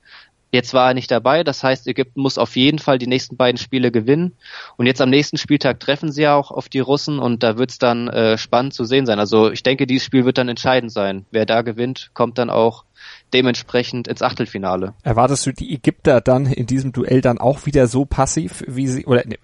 Jetzt 0.51 0.75
war 0.75 0.89
er 0.89 0.93
nicht 0.93 1.09
dabei, 1.09 1.43
das 1.43 1.63
heißt, 1.63 1.87
Ägypten 1.87 2.21
muss 2.21 2.37
auf 2.37 2.55
jeden 2.55 2.77
Fall 2.77 2.99
die 2.99 3.07
nächsten 3.07 3.37
beiden 3.37 3.57
Spiele 3.57 3.91
gewinnen. 3.91 4.33
Und 4.77 4.85
jetzt 4.85 5.01
am 5.01 5.09
nächsten 5.09 5.37
Spieltag 5.37 5.79
treffen 5.79 6.11
sie 6.11 6.21
ja 6.21 6.35
auch 6.35 6.51
auf 6.51 6.69
die 6.69 6.79
Russen 6.79 7.17
und 7.17 7.41
da 7.41 7.57
wird 7.57 7.71
es 7.71 7.79
dann 7.79 8.07
äh, 8.07 8.37
spannend 8.37 8.75
zu 8.75 8.83
sehen 8.83 9.07
sein. 9.07 9.17
Also 9.17 9.51
ich 9.51 9.63
denke, 9.63 9.87
dieses 9.87 10.05
Spiel 10.05 10.25
wird 10.25 10.37
dann 10.37 10.49
entscheidend 10.49 10.91
sein. 10.91 11.25
Wer 11.31 11.47
da 11.47 11.63
gewinnt, 11.63 12.11
kommt 12.13 12.37
dann 12.37 12.51
auch 12.51 12.83
dementsprechend 13.33 14.07
ins 14.07 14.21
Achtelfinale. 14.21 14.93
Erwartest 15.03 15.45
du 15.45 15.51
die 15.51 15.73
Ägypter 15.73 16.21
dann 16.21 16.45
in 16.45 16.65
diesem 16.67 16.91
Duell 16.91 17.21
dann 17.21 17.37
auch 17.37 17.65
wieder 17.65 17.87
so 17.87 18.05
passiv, 18.05 18.63
wie 18.67 18.87
sie, 18.87 19.05
oder 19.05 19.25
ne, 19.25 19.37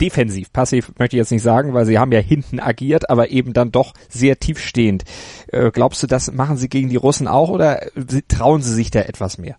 defensiv, 0.00 0.52
passiv 0.52 0.92
möchte 0.98 1.16
ich 1.16 1.18
jetzt 1.18 1.32
nicht 1.32 1.42
sagen, 1.42 1.74
weil 1.74 1.86
sie 1.86 1.98
haben 1.98 2.12
ja 2.12 2.20
hinten 2.20 2.60
agiert, 2.60 3.10
aber 3.10 3.30
eben 3.30 3.52
dann 3.52 3.72
doch 3.72 3.94
sehr 4.08 4.38
tiefstehend. 4.38 5.04
Äh, 5.48 5.70
glaubst 5.70 6.02
du, 6.02 6.06
das 6.06 6.32
machen 6.32 6.56
sie 6.56 6.68
gegen 6.68 6.88
die 6.88 6.96
Russen 6.96 7.28
auch 7.28 7.48
oder 7.48 7.80
trauen 8.28 8.62
sie 8.62 8.74
sich 8.74 8.90
da 8.90 9.00
etwas 9.00 9.38
mehr? 9.38 9.56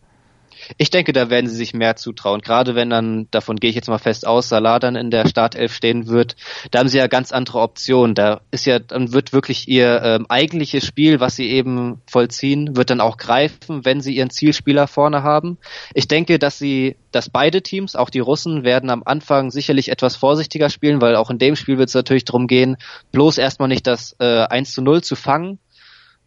Ich 0.77 0.89
denke, 0.89 1.13
da 1.13 1.29
werden 1.29 1.49
sie 1.49 1.55
sich 1.55 1.73
mehr 1.73 1.95
zutrauen. 1.95 2.41
Gerade 2.41 2.75
wenn 2.75 2.89
dann, 2.89 3.27
davon 3.31 3.57
gehe 3.57 3.69
ich 3.69 3.75
jetzt 3.75 3.89
mal 3.89 3.97
fest 3.97 4.25
aus, 4.25 4.49
Salah 4.49 4.79
dann 4.79 4.95
in 4.95 5.11
der 5.11 5.27
Startelf 5.27 5.73
stehen 5.73 6.07
wird, 6.07 6.35
da 6.71 6.79
haben 6.79 6.89
sie 6.89 6.97
ja 6.97 7.07
ganz 7.07 7.31
andere 7.31 7.59
Optionen. 7.59 8.15
Da 8.15 8.41
ist 8.51 8.65
ja, 8.65 8.79
dann 8.79 9.13
wird 9.13 9.33
wirklich 9.33 9.67
ihr 9.67 10.01
ähm, 10.03 10.25
eigentliches 10.29 10.85
Spiel, 10.85 11.19
was 11.19 11.35
sie 11.35 11.49
eben 11.49 12.01
vollziehen, 12.07 12.75
wird 12.75 12.89
dann 12.89 13.01
auch 13.01 13.17
greifen, 13.17 13.85
wenn 13.85 14.01
sie 14.01 14.15
ihren 14.15 14.29
Zielspieler 14.29 14.87
vorne 14.87 15.23
haben. 15.23 15.57
Ich 15.93 16.07
denke, 16.07 16.39
dass 16.39 16.57
sie, 16.57 16.95
dass 17.11 17.29
beide 17.29 17.61
Teams, 17.61 17.95
auch 17.95 18.09
die 18.09 18.19
Russen, 18.19 18.63
werden 18.63 18.89
am 18.89 19.03
Anfang 19.05 19.51
sicherlich 19.51 19.89
etwas 19.89 20.15
vorsichtiger 20.15 20.69
spielen, 20.69 21.01
weil 21.01 21.15
auch 21.15 21.29
in 21.29 21.39
dem 21.39 21.55
Spiel 21.55 21.77
wird 21.77 21.89
es 21.89 21.95
natürlich 21.95 22.25
darum 22.25 22.47
gehen, 22.47 22.77
bloß 23.11 23.37
erstmal 23.37 23.69
nicht 23.69 23.87
das 23.87 24.15
äh, 24.19 24.45
1 24.45 24.73
zu 24.73 24.81
0 24.81 25.03
zu 25.03 25.15
fangen. 25.15 25.59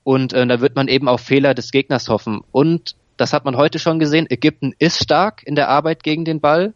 Und 0.04 0.32
äh, 0.32 0.46
da 0.46 0.60
wird 0.60 0.76
man 0.76 0.86
eben 0.86 1.08
auf 1.08 1.20
Fehler 1.20 1.52
des 1.52 1.72
Gegners 1.72 2.08
hoffen. 2.08 2.40
Und 2.52 2.94
das 3.16 3.32
hat 3.32 3.44
man 3.44 3.56
heute 3.56 3.78
schon 3.78 3.98
gesehen. 3.98 4.26
Ägypten 4.28 4.74
ist 4.78 5.02
stark 5.02 5.42
in 5.44 5.54
der 5.54 5.68
Arbeit 5.68 6.02
gegen 6.02 6.24
den 6.24 6.40
Ball. 6.40 6.74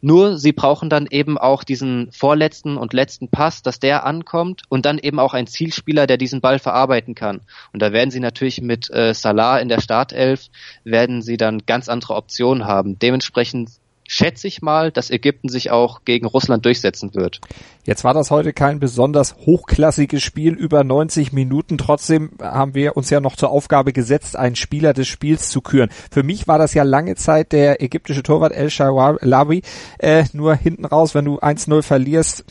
Nur 0.00 0.36
sie 0.36 0.52
brauchen 0.52 0.90
dann 0.90 1.06
eben 1.10 1.38
auch 1.38 1.64
diesen 1.64 2.12
vorletzten 2.12 2.76
und 2.76 2.92
letzten 2.92 3.28
Pass, 3.28 3.62
dass 3.62 3.80
der 3.80 4.04
ankommt 4.04 4.62
und 4.68 4.84
dann 4.84 4.98
eben 4.98 5.18
auch 5.18 5.32
ein 5.32 5.46
Zielspieler, 5.46 6.06
der 6.06 6.18
diesen 6.18 6.42
Ball 6.42 6.58
verarbeiten 6.58 7.14
kann. 7.14 7.40
Und 7.72 7.80
da 7.80 7.90
werden 7.90 8.10
sie 8.10 8.20
natürlich 8.20 8.60
mit 8.60 8.90
äh, 8.90 9.14
Salah 9.14 9.58
in 9.60 9.70
der 9.70 9.80
Startelf, 9.80 10.48
werden 10.84 11.22
sie 11.22 11.38
dann 11.38 11.64
ganz 11.64 11.88
andere 11.88 12.16
Optionen 12.16 12.66
haben. 12.66 12.98
Dementsprechend 12.98 13.70
schätze 14.06 14.46
ich 14.46 14.62
mal, 14.62 14.90
dass 14.90 15.10
Ägypten 15.10 15.48
sich 15.48 15.70
auch 15.70 16.04
gegen 16.04 16.26
Russland 16.26 16.64
durchsetzen 16.64 17.14
wird. 17.14 17.40
Jetzt 17.84 18.04
war 18.04 18.14
das 18.14 18.30
heute 18.30 18.52
kein 18.52 18.80
besonders 18.80 19.36
hochklassiges 19.46 20.22
Spiel 20.22 20.54
über 20.54 20.84
90 20.84 21.32
Minuten. 21.32 21.78
Trotzdem 21.78 22.32
haben 22.40 22.74
wir 22.74 22.96
uns 22.96 23.10
ja 23.10 23.20
noch 23.20 23.36
zur 23.36 23.50
Aufgabe 23.50 23.92
gesetzt, 23.92 24.36
einen 24.36 24.56
Spieler 24.56 24.92
des 24.92 25.08
Spiels 25.08 25.50
zu 25.50 25.60
küren. 25.60 25.90
Für 26.10 26.22
mich 26.22 26.48
war 26.48 26.58
das 26.58 26.74
ja 26.74 26.82
lange 26.82 27.16
Zeit 27.16 27.52
der 27.52 27.82
ägyptische 27.82 28.22
Torwart 28.22 28.52
El 28.52 28.70
Shaarawy. 28.70 29.62
Äh, 29.98 30.24
nur 30.32 30.54
hinten 30.54 30.84
raus, 30.84 31.14
wenn 31.14 31.24
du 31.24 31.38
1-0 31.38 31.82
verlierst, 31.82 32.44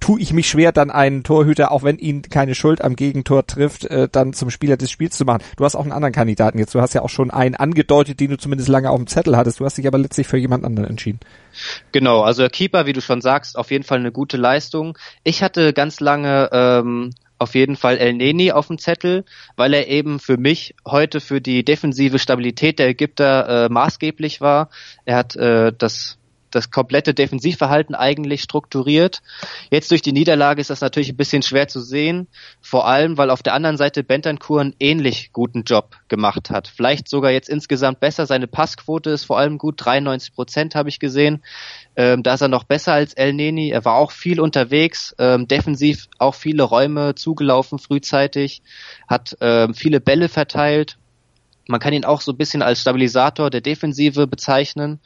tue 0.00 0.20
ich 0.20 0.32
mich 0.32 0.48
schwer, 0.48 0.72
dann 0.72 0.90
einen 0.90 1.22
Torhüter, 1.22 1.72
auch 1.72 1.82
wenn 1.82 1.98
ihn 1.98 2.22
keine 2.22 2.54
Schuld 2.54 2.82
am 2.82 2.96
Gegentor 2.96 3.46
trifft, 3.46 3.84
äh, 3.84 4.08
dann 4.10 4.32
zum 4.32 4.50
Spieler 4.50 4.76
des 4.76 4.90
Spiels 4.90 5.16
zu 5.16 5.24
machen. 5.24 5.42
Du 5.56 5.64
hast 5.64 5.74
auch 5.74 5.82
einen 5.82 5.92
anderen 5.92 6.12
Kandidaten 6.12 6.58
jetzt. 6.58 6.74
Du 6.74 6.80
hast 6.80 6.94
ja 6.94 7.02
auch 7.02 7.10
schon 7.10 7.30
einen 7.30 7.54
angedeutet, 7.54 8.20
den 8.20 8.30
du 8.30 8.38
zumindest 8.38 8.68
lange 8.68 8.90
auf 8.90 8.98
dem 8.98 9.06
Zettel 9.06 9.36
hattest. 9.36 9.60
Du 9.60 9.64
hast 9.64 9.78
dich 9.78 9.86
aber 9.86 9.98
letztlich 9.98 10.26
für 10.26 10.38
jemand 10.38 10.64
anderen 10.64 10.88
entschieden. 10.88 11.20
Genau, 11.92 12.22
also 12.22 12.42
der 12.42 12.50
Keeper, 12.50 12.86
wie 12.86 12.92
du 12.92 13.00
schon 13.00 13.20
sagst, 13.20 13.56
auf 13.56 13.70
jeden 13.70 13.84
Fall 13.84 13.98
eine 13.98 14.12
gute 14.12 14.36
Leistung. 14.36 14.98
Ich 15.24 15.42
hatte 15.42 15.72
ganz 15.72 16.00
lange 16.00 16.50
ähm, 16.52 17.10
auf 17.38 17.54
jeden 17.54 17.76
Fall 17.76 17.98
El 17.98 18.14
Neni 18.14 18.52
auf 18.52 18.68
dem 18.68 18.78
Zettel, 18.78 19.24
weil 19.56 19.74
er 19.74 19.88
eben 19.88 20.18
für 20.18 20.36
mich 20.36 20.74
heute 20.86 21.20
für 21.20 21.40
die 21.40 21.64
defensive 21.64 22.18
Stabilität 22.18 22.78
der 22.78 22.88
Ägypter 22.88 23.66
äh, 23.66 23.68
maßgeblich 23.68 24.40
war. 24.40 24.70
Er 25.04 25.16
hat 25.16 25.36
äh, 25.36 25.72
das 25.76 26.18
das 26.56 26.70
komplette 26.70 27.14
Defensivverhalten 27.14 27.94
eigentlich 27.94 28.42
strukturiert. 28.42 29.22
Jetzt 29.70 29.90
durch 29.90 30.02
die 30.02 30.12
Niederlage 30.12 30.60
ist 30.60 30.70
das 30.70 30.80
natürlich 30.80 31.10
ein 31.10 31.16
bisschen 31.16 31.42
schwer 31.42 31.68
zu 31.68 31.80
sehen, 31.80 32.26
vor 32.60 32.86
allem 32.86 33.16
weil 33.18 33.30
auf 33.30 33.42
der 33.42 33.54
anderen 33.54 33.76
Seite 33.76 34.02
Bentancur 34.02 34.60
einen 34.60 34.74
ähnlich 34.80 35.32
guten 35.32 35.62
Job 35.62 35.96
gemacht 36.08 36.50
hat. 36.50 36.68
Vielleicht 36.68 37.08
sogar 37.08 37.30
jetzt 37.30 37.48
insgesamt 37.48 38.00
besser. 38.00 38.26
Seine 38.26 38.46
Passquote 38.46 39.10
ist 39.10 39.24
vor 39.24 39.38
allem 39.38 39.58
gut, 39.58 39.74
93 39.78 40.34
Prozent 40.34 40.74
habe 40.74 40.88
ich 40.88 40.98
gesehen. 40.98 41.42
Ähm, 41.94 42.22
da 42.22 42.34
ist 42.34 42.40
er 42.40 42.48
noch 42.48 42.64
besser 42.64 42.92
als 42.92 43.14
El 43.14 43.32
Neni. 43.32 43.70
Er 43.70 43.84
war 43.84 43.94
auch 43.94 44.10
viel 44.10 44.40
unterwegs, 44.40 45.14
ähm, 45.18 45.48
defensiv 45.48 46.08
auch 46.18 46.34
viele 46.34 46.62
Räume 46.62 47.14
zugelaufen 47.14 47.78
frühzeitig, 47.78 48.62
hat 49.08 49.36
ähm, 49.40 49.74
viele 49.74 50.00
Bälle 50.00 50.28
verteilt. 50.28 50.98
Man 51.68 51.80
kann 51.80 51.92
ihn 51.92 52.04
auch 52.04 52.20
so 52.20 52.32
ein 52.32 52.36
bisschen 52.36 52.62
als 52.62 52.80
Stabilisator 52.80 53.50
der 53.50 53.60
Defensive 53.60 54.26
bezeichnen. 54.26 55.00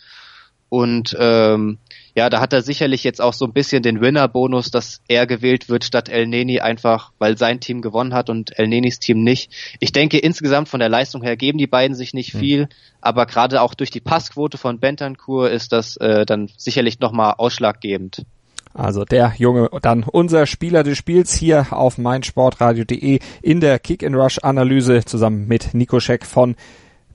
Und 0.71 1.17
ähm, 1.19 1.79
ja, 2.15 2.31
da 2.31 2.41
hat 2.41 2.53
er 2.53 2.63
sicherlich 2.63 3.05
jetzt 3.05 3.21
auch 3.21 3.35
so 3.35 3.45
ein 3.45 3.53
bisschen 3.53 3.83
den 3.83 4.01
Winner-Bonus, 4.01 4.71
dass 4.71 5.03
er 5.09 5.27
gewählt 5.27 5.69
wird 5.69 5.85
statt 5.85 6.09
El 6.09 6.27
Neni, 6.27 6.61
einfach 6.61 7.13
weil 7.19 7.37
sein 7.37 7.61
Team 7.61 7.83
gewonnen 7.83 8.15
hat 8.15 8.31
und 8.31 8.59
El 8.59 8.69
Nenis 8.69 9.01
Team 9.01 9.23
nicht. 9.23 9.53
Ich 9.81 9.93
denke, 9.93 10.19
insgesamt 10.19 10.69
von 10.69 10.81
der 10.81 10.89
Leistung 10.89 11.23
her 11.23 11.37
geben 11.37 11.59
die 11.59 11.67
beiden 11.67 11.97
sich 11.97 12.15
nicht 12.15 12.33
hm. 12.33 12.41
viel, 12.41 12.69
aber 13.01 13.27
gerade 13.27 13.61
auch 13.63 13.75
durch 13.75 13.91
die 13.91 14.01
Passquote 14.01 14.59
von 14.59 14.79
Bentancur 14.79 15.51
ist 15.51 15.73
das 15.73 15.97
äh, 15.97 16.25
dann 16.25 16.49
sicherlich 16.57 17.01
nochmal 17.01 17.35
ausschlaggebend. 17.37 18.25
Also 18.73 19.05
der 19.05 19.35
Junge, 19.37 19.69
dann 19.83 20.05
unser 20.05 20.47
Spieler 20.47 20.85
des 20.85 20.97
Spiels 20.97 21.35
hier 21.35 21.67
auf 21.73 21.99
meinsportradio.de 21.99 23.19
in 23.43 23.61
der 23.61 23.81
Kick-and-Rush-Analyse 23.81 25.05
zusammen 25.05 25.49
mit 25.49 25.75
Nico 25.75 25.99
Scheck 25.99 26.25
von 26.25 26.55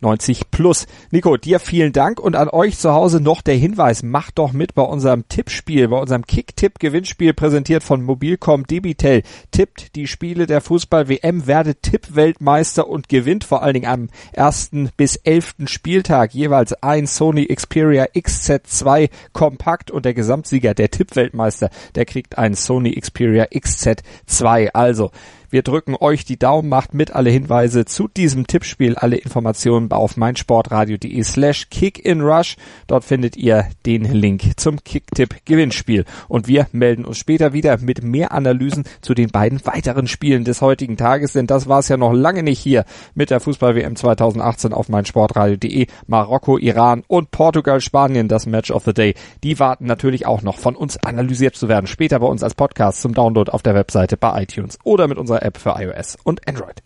90 0.01 0.51
plus. 0.51 0.87
Nico, 1.11 1.37
dir 1.37 1.59
vielen 1.59 1.93
Dank 1.93 2.19
und 2.19 2.35
an 2.35 2.49
euch 2.49 2.77
zu 2.77 2.91
Hause 2.91 3.19
noch 3.19 3.41
der 3.41 3.55
Hinweis, 3.55 4.03
macht 4.03 4.37
doch 4.37 4.53
mit 4.53 4.75
bei 4.75 4.83
unserem 4.83 5.27
Tippspiel, 5.27 5.87
bei 5.87 5.97
unserem 5.97 6.25
Kick-Tipp-Gewinnspiel 6.25 7.33
präsentiert 7.33 7.83
von 7.83 8.03
Mobilcom 8.03 8.67
Debitel. 8.67 9.23
Tippt 9.51 9.95
die 9.95 10.07
Spiele 10.07 10.45
der 10.47 10.61
Fußball-WM, 10.61 11.47
werdet 11.47 11.83
Tippweltmeister 11.83 12.87
und 12.87 13.09
gewinnt 13.09 13.43
vor 13.43 13.63
allen 13.63 13.73
Dingen 13.73 13.91
am 13.91 14.09
ersten 14.33 14.89
bis 14.97 15.15
elften 15.17 15.67
Spieltag 15.67 16.33
jeweils 16.33 16.73
ein 16.83 17.07
Sony 17.07 17.45
Xperia 17.45 18.05
XZ2 18.15 19.09
Kompakt 19.33 19.91
und 19.91 20.05
der 20.05 20.13
Gesamtsieger, 20.13 20.73
der 20.73 20.91
Tippweltmeister, 20.91 21.69
der 21.95 22.05
kriegt 22.05 22.37
ein 22.37 22.53
Sony 22.55 22.99
Xperia 22.99 23.45
XZ2. 23.45 24.69
Also, 24.73 25.11
wir 25.49 25.61
drücken 25.61 25.95
euch 25.99 26.25
die 26.25 26.37
Daumen, 26.37 26.69
macht 26.69 26.93
mit 26.93 27.11
alle 27.15 27.29
Hinweise 27.29 27.85
zu 27.85 28.07
diesem 28.07 28.47
Tippspiel, 28.47 28.95
alle 28.95 29.17
Informationen 29.17 29.91
auf 29.91 30.17
meinsportradio.de 30.17 31.23
slash 31.23 31.69
kickinrush. 31.69 32.57
Dort 32.87 33.03
findet 33.03 33.37
ihr 33.37 33.65
den 33.85 34.03
Link 34.03 34.59
zum 34.59 34.83
Kicktipp 34.83 35.45
Gewinnspiel. 35.45 36.05
Und 36.27 36.47
wir 36.47 36.67
melden 36.71 37.05
uns 37.05 37.17
später 37.17 37.53
wieder 37.53 37.77
mit 37.79 38.03
mehr 38.03 38.31
Analysen 38.31 38.83
zu 39.01 39.13
den 39.13 39.29
beiden 39.29 39.65
weiteren 39.65 40.07
Spielen 40.07 40.43
des 40.43 40.61
heutigen 40.61 40.97
Tages, 40.97 41.33
denn 41.33 41.47
das 41.47 41.67
war 41.67 41.79
es 41.79 41.87
ja 41.87 41.97
noch 41.97 42.13
lange 42.13 42.43
nicht 42.43 42.59
hier 42.59 42.85
mit 43.13 43.29
der 43.29 43.39
Fußball-WM 43.39 43.95
2018 43.95 44.73
auf 44.73 44.89
meinsportradio.de. 44.89 45.87
Marokko, 46.07 46.57
Iran 46.57 47.03
und 47.07 47.31
Portugal, 47.31 47.81
Spanien, 47.81 48.27
das 48.27 48.45
Match 48.45 48.71
of 48.71 48.83
the 48.85 48.93
Day. 48.93 49.15
Die 49.43 49.59
warten 49.59 49.85
natürlich 49.85 50.25
auch 50.25 50.41
noch 50.41 50.57
von 50.57 50.75
uns 50.75 50.97
analysiert 50.97 51.55
zu 51.55 51.67
werden. 51.67 51.87
Später 51.87 52.19
bei 52.19 52.27
uns 52.27 52.43
als 52.43 52.55
Podcast 52.55 53.01
zum 53.01 53.13
Download 53.13 53.51
auf 53.51 53.61
der 53.61 53.75
Webseite 53.75 54.17
bei 54.17 54.43
iTunes 54.43 54.77
oder 54.83 55.07
mit 55.07 55.17
unserer 55.17 55.34
App 55.41 55.57
für 55.57 55.75
iOS 55.77 56.17
und 56.23 56.47
Android. 56.47 56.81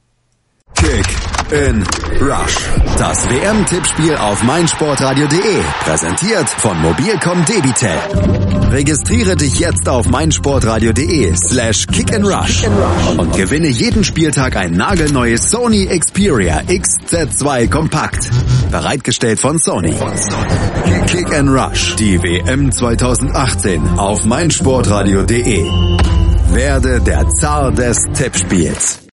Kick 0.75 1.05
in 1.51 1.83
Rush. 2.21 2.55
Das 2.97 3.27
WM-Tippspiel 3.29 4.15
auf 4.15 4.43
meinsportradio.de. 4.43 5.61
Präsentiert 5.83 6.49
von 6.49 6.79
Mobilcom 6.81 7.43
Debitel. 7.45 7.97
Registriere 8.71 9.35
dich 9.35 9.59
jetzt 9.59 9.89
auf 9.89 10.07
meinsportradio.de 10.07 11.35
slash 11.35 11.87
kick 11.87 12.13
and 12.13 12.25
rush 12.25 12.63
und 13.17 13.35
gewinne 13.35 13.67
jeden 13.67 14.03
Spieltag 14.03 14.55
ein 14.55 14.73
nagelneues 14.73 15.49
Sony 15.49 15.87
Xperia 15.87 16.59
XZ2 16.59 17.69
Kompakt. 17.69 18.29
Bereitgestellt 18.71 19.39
von 19.39 19.57
Sony. 19.57 19.95
Kick 21.07 21.33
and 21.33 21.49
Rush. 21.49 21.95
Die 21.95 22.21
WM 22.21 22.71
2018 22.71 23.97
auf 23.97 24.23
meinsportradio.de. 24.25 26.18
Werde 26.53 26.99
der 27.01 27.29
Zar 27.29 27.71
des 27.71 27.97
Tippspiels. 28.13 28.99